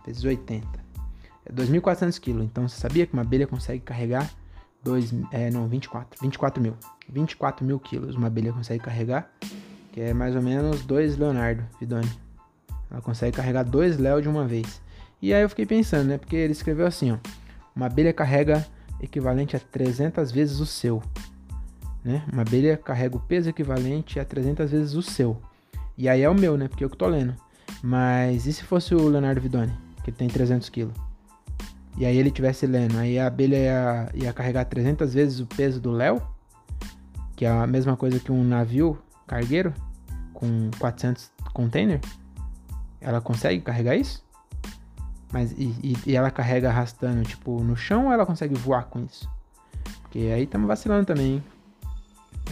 Vezes 0.06 0.22
80. 0.22 0.68
É 1.46 1.54
2.400 1.54 2.20
quilos. 2.20 2.44
Então 2.44 2.68
você 2.68 2.76
sabia 2.76 3.08
que 3.08 3.14
uma 3.14 3.22
abelha 3.22 3.48
consegue 3.48 3.80
carregar 3.80 4.30
2. 4.84 5.14
É, 5.32 5.50
não, 5.50 5.68
24. 5.68 6.22
24 6.22 6.62
mil. 6.62 6.76
24 7.10 7.66
mil 7.66 7.80
quilos 7.80 8.16
uma 8.16 8.28
abelha 8.28 8.54
consegue 8.54 8.84
carregar. 8.84 9.30
Que 9.92 10.02
é 10.02 10.14
mais 10.14 10.36
ou 10.36 10.42
menos 10.42 10.84
2 10.84 11.18
Leonardo 11.18 11.64
Vidoni. 11.80 12.10
Ela 12.90 13.02
consegue 13.02 13.36
carregar 13.36 13.64
dois 13.64 13.98
Léo 13.98 14.22
de 14.22 14.30
uma 14.30 14.46
vez. 14.46 14.82
E 15.22 15.34
aí 15.34 15.42
eu 15.42 15.50
fiquei 15.50 15.66
pensando, 15.66 16.08
né? 16.08 16.18
Porque 16.18 16.36
ele 16.36 16.52
escreveu 16.52 16.86
assim, 16.86 17.12
ó. 17.12 17.18
Uma 17.76 17.88
abelha 17.88 18.14
carrega 18.14 18.66
equivalente 19.02 19.56
a 19.56 19.60
300 19.60 20.32
vezes 20.32 20.60
o 20.60 20.66
seu. 20.66 21.02
Né? 22.04 22.24
Uma 22.32 22.42
abelha 22.42 22.78
carrega 22.78 23.16
o 23.16 23.20
peso 23.20 23.50
equivalente 23.50 24.20
a 24.20 24.26
300 24.26 24.70
vezes 24.70 24.94
o 24.94 25.02
seu. 25.02 25.42
E 25.98 26.10
aí 26.10 26.22
é 26.22 26.30
o 26.30 26.36
meu, 26.36 26.58
né? 26.58 26.68
Porque 26.68 26.84
eu 26.84 26.90
que 26.90 26.98
tô 26.98 27.08
lendo. 27.08 27.36
Mas 27.82 28.46
e 28.46 28.54
se 28.54 28.64
fosse 28.64 28.94
o 28.94 29.08
Leonardo 29.08 29.42
Vidoni, 29.42 29.74
que 30.04 30.12
tem 30.12 30.28
300 30.28 30.70
quilos? 30.70 30.94
E 31.98 32.06
aí 32.06 32.18
ele 32.18 32.32
tivesse 32.32 32.66
lendo, 32.66 32.98
aí 32.98 33.20
a 33.20 33.28
abelha 33.28 33.56
ia, 33.56 34.10
ia 34.14 34.34
carregar 34.34 34.66
300 34.66 35.14
vezes 35.14 35.40
o 35.40 35.46
peso 35.46 35.80
do 35.80 35.92
Léo, 35.92 36.22
que 37.36 37.46
é 37.46 37.50
a 37.50 37.68
mesma 37.68 37.96
coisa 37.96 38.20
que 38.20 38.32
um 38.32 38.44
navio 38.44 38.98
cargueiro 39.28 39.74
com 40.34 40.72
400 40.80 41.32
container. 41.54 42.02
Ela 43.00 43.22
consegue 43.22 43.62
carregar 43.62 43.96
isso? 43.96 44.24
Mas 45.32 45.52
e, 45.54 45.98
e, 46.06 46.16
ela 46.16 46.30
carrega 46.30 46.70
arrastando, 46.70 47.24
tipo, 47.24 47.64
no 47.64 47.76
chão 47.76 48.06
ou 48.06 48.12
ela 48.12 48.26
consegue 48.26 48.56
voar 48.56 48.86
com 48.86 49.00
isso? 49.00 49.30
Porque 50.02 50.20
aí 50.20 50.44
estamos 50.44 50.68
vacilando 50.68 51.06
também, 51.06 51.36
hein? 51.36 51.44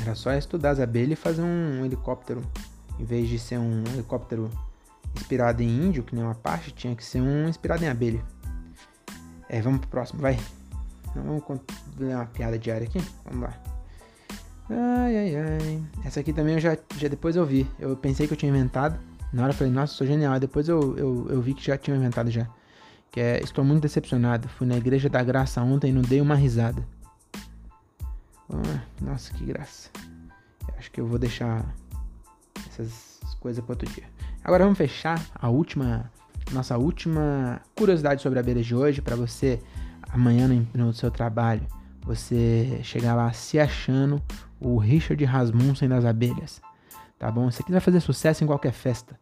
Era 0.02 0.16
só 0.16 0.34
estudar 0.34 0.72
as 0.72 0.80
abelhas 0.80 1.12
e 1.12 1.22
fazer 1.22 1.42
um, 1.42 1.82
um 1.82 1.86
helicóptero. 1.86 2.42
Em 3.00 3.06
vez 3.06 3.30
de 3.30 3.38
ser 3.38 3.60
um 3.60 3.84
helicóptero 3.94 4.50
inspirado 5.16 5.62
em 5.62 5.68
índio, 5.68 6.04
que 6.04 6.16
nem 6.16 6.24
uma 6.24 6.36
parte, 6.36 6.72
tinha 6.72 6.96
que 6.96 7.04
ser 7.04 7.22
um 7.22 7.48
inspirado 7.48 7.84
em 7.84 7.88
abelha. 7.88 8.24
É, 9.52 9.62
vamos 9.62 9.82
pro 9.82 9.90
próximo, 9.90 10.22
vai. 10.22 10.40
Não, 11.16 11.24
vamos 11.24 11.62
ler 12.00 12.16
uma 12.16 12.26
piada 12.26 12.58
diária 12.58 12.88
aqui? 12.88 13.00
Vamos 13.26 13.42
lá. 13.50 13.54
Ai, 14.70 15.18
ai, 15.18 15.36
ai. 15.36 15.84
Essa 16.06 16.22
aqui 16.22 16.32
também 16.32 16.54
eu 16.54 16.60
já, 16.62 16.78
já 16.98 17.08
depois 17.10 17.36
eu 17.36 17.46
vi. 17.46 17.70
Eu 17.78 17.98
pensei 17.98 18.28
que 18.28 18.34
eu 18.34 18.38
tinha 18.38 18.50
inventado. 18.50 18.98
Na 19.34 19.44
hora 19.44 19.52
eu 19.52 19.56
falei, 19.56 19.74
nossa, 19.74 19.94
sou 19.94 20.08
genial. 20.08 20.40
Depois 20.40 20.70
eu, 20.70 20.98
eu, 20.98 21.28
eu 21.30 21.42
vi 21.42 21.54
que 21.54 21.66
já 21.66 21.78
tinha 21.78 21.98
inventado 21.98 22.32
já 22.32 22.48
que 23.12 23.20
é 23.20 23.42
Estou 23.44 23.64
muito 23.64 23.84
decepcionado. 23.84 24.48
Fui 24.48 24.66
na 24.66 24.78
Igreja 24.78 25.10
da 25.10 25.22
Graça 25.22 25.62
ontem 25.62 25.90
e 25.90 25.94
não 25.94 26.02
dei 26.02 26.22
uma 26.22 26.36
risada. 26.36 26.88
Ah, 28.50 28.82
nossa, 29.02 29.34
que 29.34 29.46
graça. 29.46 29.90
Eu 30.68 30.76
acho 30.78 30.92
que 30.92 31.02
eu 31.02 31.06
vou 31.06 31.20
deixar 31.20 31.66
essas 32.68 33.20
coisas 33.40 33.64
para 33.64 33.74
outro 33.74 33.90
dia. 33.92 34.06
Agora 34.44 34.64
vamos 34.64 34.78
fechar 34.78 35.22
a 35.36 35.50
última, 35.50 36.12
nossa 36.52 36.78
última 36.78 37.62
curiosidade 37.76 38.22
sobre 38.22 38.40
abelhas 38.40 38.66
de 38.66 38.76
hoje 38.76 39.02
para 39.02 39.16
você 39.16 39.60
amanhã 40.12 40.48
no, 40.48 40.86
no, 40.86 40.94
seu 40.94 41.10
trabalho 41.10 41.66
você 42.04 42.80
chegar 42.84 43.14
lá 43.16 43.32
se 43.32 43.60
achando 43.60 44.22
o 44.60 44.78
Richard 44.78 45.24
Rasmussen 45.24 45.88
das 45.88 46.06
abelhas, 46.06 46.62
tá 47.18 47.32
bom? 47.32 47.50
Você 47.50 47.64
quiser 47.64 47.80
fazer 47.80 48.00
sucesso 48.00 48.44
em 48.44 48.48
qualquer 48.48 48.74
festa, 48.74 49.20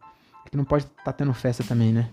que 0.50 0.56
não 0.56 0.64
pode 0.64 0.84
estar 0.84 1.04
tá 1.04 1.12
tendo 1.12 1.32
festa 1.32 1.62
também, 1.62 1.92
né? 1.92 2.08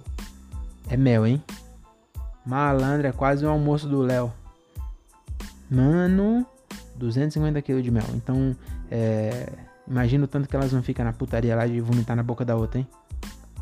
É 0.90 0.98
mel, 0.98 1.28
hein? 1.28 1.44
Malandro, 2.46 3.08
é 3.08 3.12
quase 3.12 3.46
o 3.46 3.50
almoço 3.50 3.88
do 3.88 4.02
Léo. 4.02 4.32
Mano, 5.70 6.46
250 6.96 7.62
quilos 7.62 7.84
de 7.84 7.92
mel. 7.92 8.06
Então, 8.14 8.56
é, 8.92 9.52
imagina 9.88 10.26
o 10.26 10.28
tanto 10.28 10.48
que 10.48 10.56
elas 10.56 10.72
vão 10.72 10.84
ficar 10.84 11.04
na 11.04 11.14
putaria 11.14 11.56
lá 11.56 11.66
de 11.66 11.80
vomitar 11.80 12.16
na 12.16 12.24
boca 12.24 12.46
da 12.46 12.56
outra, 12.56 12.80
hein? 12.80 12.88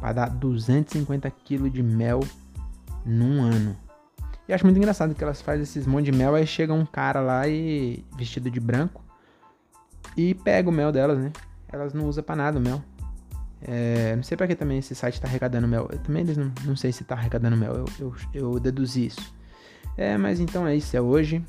para 0.01 0.13
dar 0.13 0.29
250 0.29 1.29
kg 1.29 1.69
de 1.69 1.83
mel 1.83 2.21
num 3.05 3.43
ano. 3.43 3.77
E 4.47 4.53
acho 4.53 4.65
muito 4.65 4.77
engraçado 4.77 5.13
que 5.13 5.23
elas 5.23 5.41
fazem 5.41 5.61
esses 5.61 5.85
monte 5.85 6.05
de 6.05 6.11
mel, 6.11 6.33
aí 6.33 6.45
chega 6.45 6.73
um 6.73 6.85
cara 6.85 7.21
lá 7.21 7.47
e 7.47 8.03
vestido 8.17 8.49
de 8.49 8.59
branco 8.59 9.03
e 10.17 10.33
pega 10.33 10.67
o 10.67 10.73
mel 10.73 10.91
delas, 10.91 11.19
né? 11.19 11.31
Elas 11.71 11.93
não 11.93 12.07
usam 12.07 12.23
para 12.23 12.35
nada 12.35 12.59
o 12.59 12.61
mel. 12.61 12.83
É, 13.63 14.15
não 14.15 14.23
sei 14.23 14.35
para 14.35 14.47
que 14.47 14.55
também 14.55 14.79
esse 14.79 14.95
site 14.95 15.21
tá 15.21 15.27
arrecadando 15.27 15.67
mel. 15.67 15.87
Eu, 15.91 15.99
também 15.99 16.23
não, 16.23 16.51
não 16.65 16.75
sei 16.75 16.91
se 16.91 17.03
tá 17.03 17.15
arrecadando 17.15 17.55
mel. 17.55 17.73
Eu, 17.73 17.85
eu, 17.99 18.15
eu 18.33 18.59
deduzi 18.59 19.07
isso. 19.07 19.33
É, 19.97 20.17
mas 20.17 20.39
então 20.39 20.67
é 20.67 20.75
isso, 20.75 20.95
é 20.95 21.01
hoje. 21.01 21.43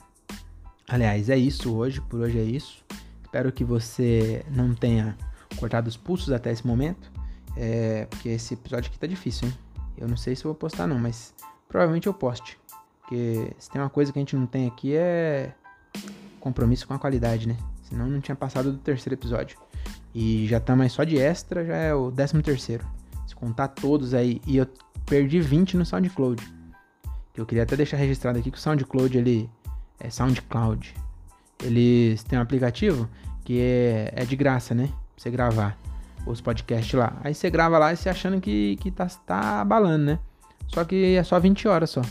Aliás, 0.89 1.31
é 1.31 1.37
isso 1.37 1.75
hoje, 1.75 2.01
por 2.01 2.21
hoje 2.21 2.39
é 2.39 2.43
isso. 2.43 2.85
Espero 3.23 3.51
que 3.51 3.65
você 3.65 4.45
não 4.51 4.75
tenha 4.75 5.17
cortado 5.57 5.89
os 5.89 5.97
pulsos 5.97 6.33
até 6.33 6.53
esse 6.53 6.67
momento. 6.67 7.11
É, 7.57 8.07
porque 8.07 8.31
esse 8.31 8.55
episódio 8.55 8.91
aqui 8.91 8.99
tá 8.99 9.07
difícil, 9.07 9.49
hein? 9.49 9.55
Eu 9.97 10.09
não 10.09 10.17
sei 10.17 10.35
se 10.35 10.45
vou 10.45 10.55
postar 10.55 10.87
não, 10.87 10.99
mas 10.99 11.35
provavelmente 11.69 12.07
eu 12.07 12.15
poste. 12.15 12.59
Porque 13.01 13.53
se 13.59 13.71
tem 13.71 13.81
uma 13.81 13.91
coisa 13.91 14.13
que 14.13 14.19
a 14.19 14.21
gente 14.21 14.37
não 14.37 14.47
tem 14.47 14.67
aqui 14.67 14.95
é 14.95 15.53
compromisso 16.41 16.87
com 16.87 16.95
a 16.95 16.99
qualidade, 16.99 17.47
né? 17.47 17.57
Senão 17.89 18.09
não 18.09 18.21
tinha 18.21 18.35
passado 18.35 18.73
do 18.73 18.79
terceiro 18.79 19.15
episódio. 19.15 19.59
E 20.15 20.47
já 20.47 20.61
tá 20.61 20.77
mais 20.77 20.93
só 20.93 21.05
de 21.05 21.19
extra, 21.19 21.65
já 21.65 21.77
é 21.77 21.95
o 21.95 22.11
décimo 22.11 22.43
terceiro. 22.43 22.87
Se 23.27 23.35
contar 23.35 23.69
todos 23.69 24.15
aí. 24.15 24.41
E 24.47 24.59
eu 24.59 24.67
perdi 25.07 25.41
20 25.41 25.77
no 25.77 25.87
SoundCloud. 25.87 26.43
Que 27.33 27.41
eu 27.41 27.47
queria 27.47 27.63
até 27.63 27.77
deixar 27.77 27.97
registrado 27.97 28.39
aqui 28.39 28.51
que 28.51 28.59
o 28.59 28.61
SoundCloud, 28.61 29.17
ele... 29.17 29.49
É 29.99 30.11
SoundCloud. 30.11 30.95
Eles 31.63 32.25
têm 32.25 32.39
um 32.39 32.43
aplicativo 32.43 33.09
que 33.45 33.61
é, 33.61 34.13
é 34.17 34.25
de 34.25 34.35
graça, 34.35 34.75
né? 34.75 34.87
Pra 34.87 34.97
você 35.17 35.31
gravar 35.31 35.79
os 36.27 36.41
podcasts 36.41 36.93
lá. 36.93 37.17
Aí 37.23 37.35
você 37.35 37.49
grava 37.49 37.79
lá 37.79 37.93
e 37.93 37.97
você 37.97 38.09
achando 38.09 38.41
que, 38.41 38.77
que 38.77 38.91
tá, 38.91 39.07
tá 39.07 39.61
abalando, 39.61 40.05
né? 40.05 40.19
Só 40.69 40.85
que 40.85 41.15
é 41.15 41.23
só 41.23 41.39
20 41.39 41.69
horas 41.69 41.91
só. 41.91 42.03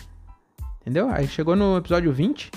Entendeu? 0.82 1.10
Aí 1.12 1.28
chegou 1.28 1.56
no 1.56 1.78
episódio 1.78 2.12
20. 2.12 2.52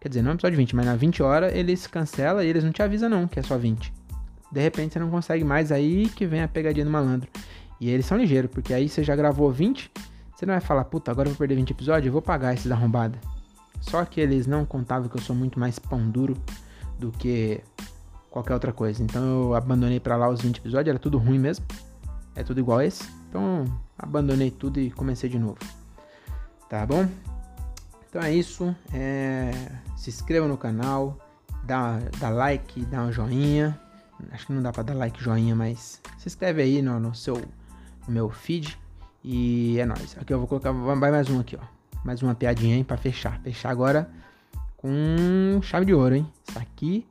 Quer 0.00 0.08
dizer, 0.08 0.22
não 0.22 0.32
episódio 0.32 0.56
20, 0.56 0.74
mas 0.74 0.86
na 0.86 0.96
20 0.96 1.22
horas 1.22 1.54
eles 1.54 1.86
cancelam 1.86 2.42
e 2.42 2.46
eles 2.46 2.64
não 2.64 2.72
te 2.72 2.82
avisam 2.82 3.08
não 3.08 3.28
que 3.28 3.38
é 3.38 3.42
só 3.42 3.56
20. 3.56 3.92
De 4.50 4.60
repente 4.60 4.94
você 4.94 4.98
não 4.98 5.10
consegue 5.10 5.44
mais, 5.44 5.70
aí 5.70 6.08
que 6.08 6.26
vem 6.26 6.42
a 6.42 6.48
pegadinha 6.48 6.84
do 6.84 6.90
malandro. 6.90 7.28
E 7.80 7.88
eles 7.88 8.04
são 8.04 8.18
ligeiros, 8.18 8.50
porque 8.50 8.74
aí 8.74 8.88
você 8.88 9.02
já 9.02 9.16
gravou 9.16 9.50
20, 9.50 9.90
você 10.34 10.44
não 10.44 10.54
vai 10.54 10.60
falar, 10.60 10.84
puta, 10.84 11.10
agora 11.10 11.28
eu 11.28 11.32
vou 11.32 11.38
perder 11.38 11.54
20 11.54 11.70
episódios, 11.70 12.06
eu 12.06 12.12
vou 12.12 12.22
pagar 12.22 12.54
esses 12.54 12.70
arrombados. 12.70 13.18
Só 13.80 14.04
que 14.04 14.20
eles 14.20 14.46
não 14.46 14.66
contavam 14.66 15.08
que 15.08 15.16
eu 15.16 15.22
sou 15.22 15.34
muito 15.34 15.58
mais 15.58 15.78
pão 15.78 16.10
duro 16.10 16.36
do 16.98 17.10
que 17.10 17.62
qualquer 18.30 18.54
outra 18.54 18.72
coisa. 18.72 19.02
Então 19.02 19.22
eu 19.22 19.54
abandonei 19.54 19.98
para 19.98 20.16
lá 20.16 20.28
os 20.28 20.40
20 20.40 20.58
episódios, 20.58 20.88
era 20.88 20.98
tudo 20.98 21.18
ruim 21.18 21.38
mesmo. 21.38 21.64
É 22.34 22.42
tudo 22.42 22.60
igual 22.60 22.80
esse. 22.80 23.10
Então 23.28 23.64
abandonei 23.98 24.50
tudo 24.50 24.78
e 24.78 24.90
comecei 24.90 25.28
de 25.28 25.38
novo. 25.38 25.58
Tá 26.68 26.86
bom? 26.86 27.08
Então 28.08 28.22
é 28.22 28.32
isso. 28.32 28.74
É... 28.92 29.50
Se 29.96 30.10
inscreva 30.10 30.46
no 30.46 30.56
canal, 30.56 31.18
dá, 31.64 31.98
dá 32.18 32.28
like, 32.28 32.84
dá 32.86 33.02
um 33.02 33.12
joinha. 33.12 33.78
Acho 34.30 34.46
que 34.46 34.52
não 34.52 34.62
dá 34.62 34.72
para 34.72 34.82
dar 34.82 34.94
like 34.94 35.22
joinha, 35.22 35.54
mas 35.54 36.00
se 36.18 36.28
inscreve 36.28 36.62
aí 36.62 36.82
no, 36.82 36.98
no 36.98 37.14
seu 37.14 37.36
no 38.06 38.12
meu 38.12 38.30
feed. 38.30 38.78
E 39.22 39.78
é 39.78 39.84
nóis. 39.84 40.16
Aqui 40.18 40.32
eu 40.32 40.38
vou 40.38 40.48
colocar. 40.48 40.72
Vai 40.72 41.10
mais 41.10 41.28
um 41.28 41.40
aqui, 41.40 41.56
ó. 41.56 41.64
Mais 42.04 42.22
uma 42.22 42.34
piadinha, 42.34 42.76
hein? 42.76 42.84
Pra 42.84 42.96
fechar. 42.96 43.40
Fechar 43.40 43.70
agora 43.70 44.10
com 44.76 45.60
chave 45.62 45.84
de 45.84 45.94
ouro, 45.94 46.14
hein? 46.14 46.26
Isso 46.48 46.58
aqui 46.58 47.06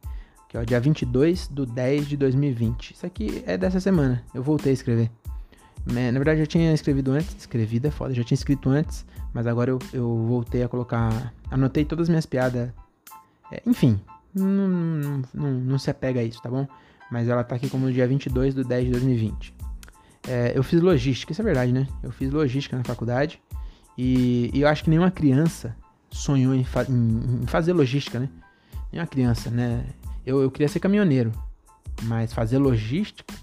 é 0.53 0.59
o 0.59 0.65
dia 0.65 0.79
22 0.79 1.47
do 1.47 1.65
10 1.65 2.07
de 2.07 2.17
2020. 2.17 2.91
Isso 2.91 3.05
aqui 3.05 3.43
é 3.45 3.55
dessa 3.57 3.79
semana, 3.79 4.23
eu 4.33 4.41
voltei 4.41 4.71
a 4.71 4.73
escrever. 4.73 5.11
né, 5.85 6.11
na 6.11 6.17
verdade, 6.17 6.39
eu 6.39 6.47
tinha 6.47 6.73
escrevido 6.73 7.11
antes. 7.11 7.35
Escrevido 7.37 7.87
é 7.87 7.91
foda, 7.91 8.13
já 8.13 8.23
tinha 8.23 8.35
escrito 8.35 8.69
antes. 8.69 9.05
Mas 9.31 9.45
agora 9.45 9.69
eu, 9.69 9.79
eu 9.93 10.25
voltei 10.27 10.63
a 10.63 10.67
colocar. 10.67 11.31
Anotei 11.51 11.85
todas 11.85 12.05
as 12.05 12.09
minhas 12.09 12.25
piadas. 12.25 12.71
É, 13.51 13.61
enfim, 13.65 13.99
não, 14.33 14.45
não, 14.47 15.21
não, 15.33 15.51
não, 15.51 15.79
se 15.79 15.91
apega 15.91 16.19
a 16.19 16.23
isso, 16.23 16.41
tá 16.41 16.49
bom? 16.49 16.67
Mas 17.11 17.27
ela 17.27 17.43
tá 17.43 17.55
aqui 17.55 17.69
como 17.69 17.85
no 17.85 17.93
dia 17.93 18.07
22 18.07 18.55
de 18.55 18.63
10 18.63 18.85
de 18.85 18.91
2020. 18.91 19.53
É, 20.27 20.53
eu 20.55 20.63
fiz 20.63 20.81
logística, 20.81 21.31
isso 21.31 21.41
é 21.41 21.45
verdade, 21.45 21.71
né? 21.71 21.87
Eu 22.03 22.11
fiz 22.11 22.31
logística 22.31 22.77
na 22.77 22.83
faculdade. 22.83 23.41
E, 23.97 24.49
e 24.53 24.61
eu 24.61 24.67
acho 24.67 24.83
que 24.83 24.89
nenhuma 24.89 25.11
criança 25.11 25.75
sonhou 26.09 26.53
em, 26.53 26.63
fa 26.63 26.83
em, 26.83 27.41
em, 27.43 27.47
fazer 27.47 27.73
logística, 27.73 28.19
né? 28.19 28.29
Nenhuma 28.91 29.07
criança, 29.07 29.49
né? 29.49 29.85
Eu, 30.25 30.41
eu 30.41 30.51
queria 30.51 30.67
ser 30.67 30.79
caminhoneiro. 30.79 31.31
Mas 32.03 32.31
fazer 32.31 32.57
logística, 32.57 33.33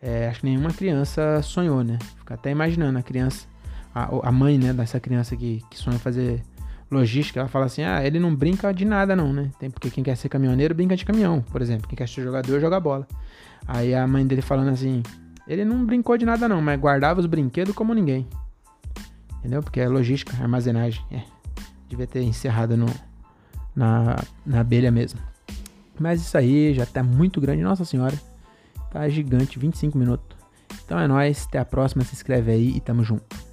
é, 0.00 0.28
acho 0.28 0.40
que 0.40 0.46
nenhuma 0.46 0.72
criança 0.72 1.42
sonhou, 1.42 1.84
né? 1.84 1.98
Fica 2.18 2.34
até 2.34 2.50
imaginando 2.50 2.98
a 2.98 3.02
criança, 3.02 3.46
a, 3.94 4.28
a 4.28 4.32
mãe, 4.32 4.58
né, 4.58 4.72
dessa 4.72 4.98
criança 4.98 5.36
que, 5.36 5.62
que 5.70 5.76
sonha 5.76 5.98
fazer 5.98 6.42
logística, 6.90 7.40
ela 7.40 7.48
fala 7.48 7.66
assim: 7.66 7.82
ah, 7.82 8.04
ele 8.04 8.18
não 8.18 8.34
brinca 8.34 8.72
de 8.72 8.84
nada, 8.84 9.14
não, 9.14 9.32
né? 9.32 9.50
Tem 9.58 9.70
porque 9.70 9.90
quem 9.90 10.02
quer 10.02 10.16
ser 10.16 10.28
caminhoneiro 10.28 10.74
brinca 10.74 10.96
de 10.96 11.04
caminhão, 11.04 11.40
por 11.40 11.62
exemplo. 11.62 11.88
Quem 11.88 11.96
quer 11.96 12.08
ser 12.08 12.22
jogador, 12.22 12.60
joga 12.60 12.80
bola. 12.80 13.06
Aí 13.66 13.94
a 13.94 14.06
mãe 14.06 14.26
dele 14.26 14.42
falando 14.42 14.70
assim: 14.70 15.02
ele 15.46 15.64
não 15.64 15.84
brincou 15.84 16.16
de 16.16 16.24
nada, 16.24 16.48
não, 16.48 16.60
mas 16.60 16.78
guardava 16.80 17.20
os 17.20 17.26
brinquedos 17.26 17.74
como 17.74 17.94
ninguém. 17.94 18.26
Entendeu? 19.38 19.62
Porque 19.62 19.80
é 19.80 19.88
logística, 19.88 20.36
armazenagem. 20.40 21.04
É. 21.10 21.22
Devia 21.88 22.06
ter 22.06 22.22
encerrado 22.22 22.76
no, 22.76 22.86
na, 23.74 24.16
na 24.44 24.60
abelha 24.60 24.90
mesmo. 24.90 25.18
Mas 25.98 26.20
isso 26.20 26.36
aí 26.36 26.74
já 26.74 26.86
tá 26.86 27.02
muito 27.02 27.40
grande, 27.40 27.62
nossa 27.62 27.84
senhora. 27.84 28.16
Tá 28.90 29.08
gigante, 29.08 29.58
25 29.58 29.96
minutos. 29.96 30.36
Então 30.84 30.98
é 30.98 31.06
nóis, 31.06 31.46
até 31.46 31.58
a 31.58 31.64
próxima, 31.64 32.04
se 32.04 32.14
inscreve 32.14 32.52
aí 32.52 32.76
e 32.76 32.80
tamo 32.80 33.02
junto. 33.02 33.49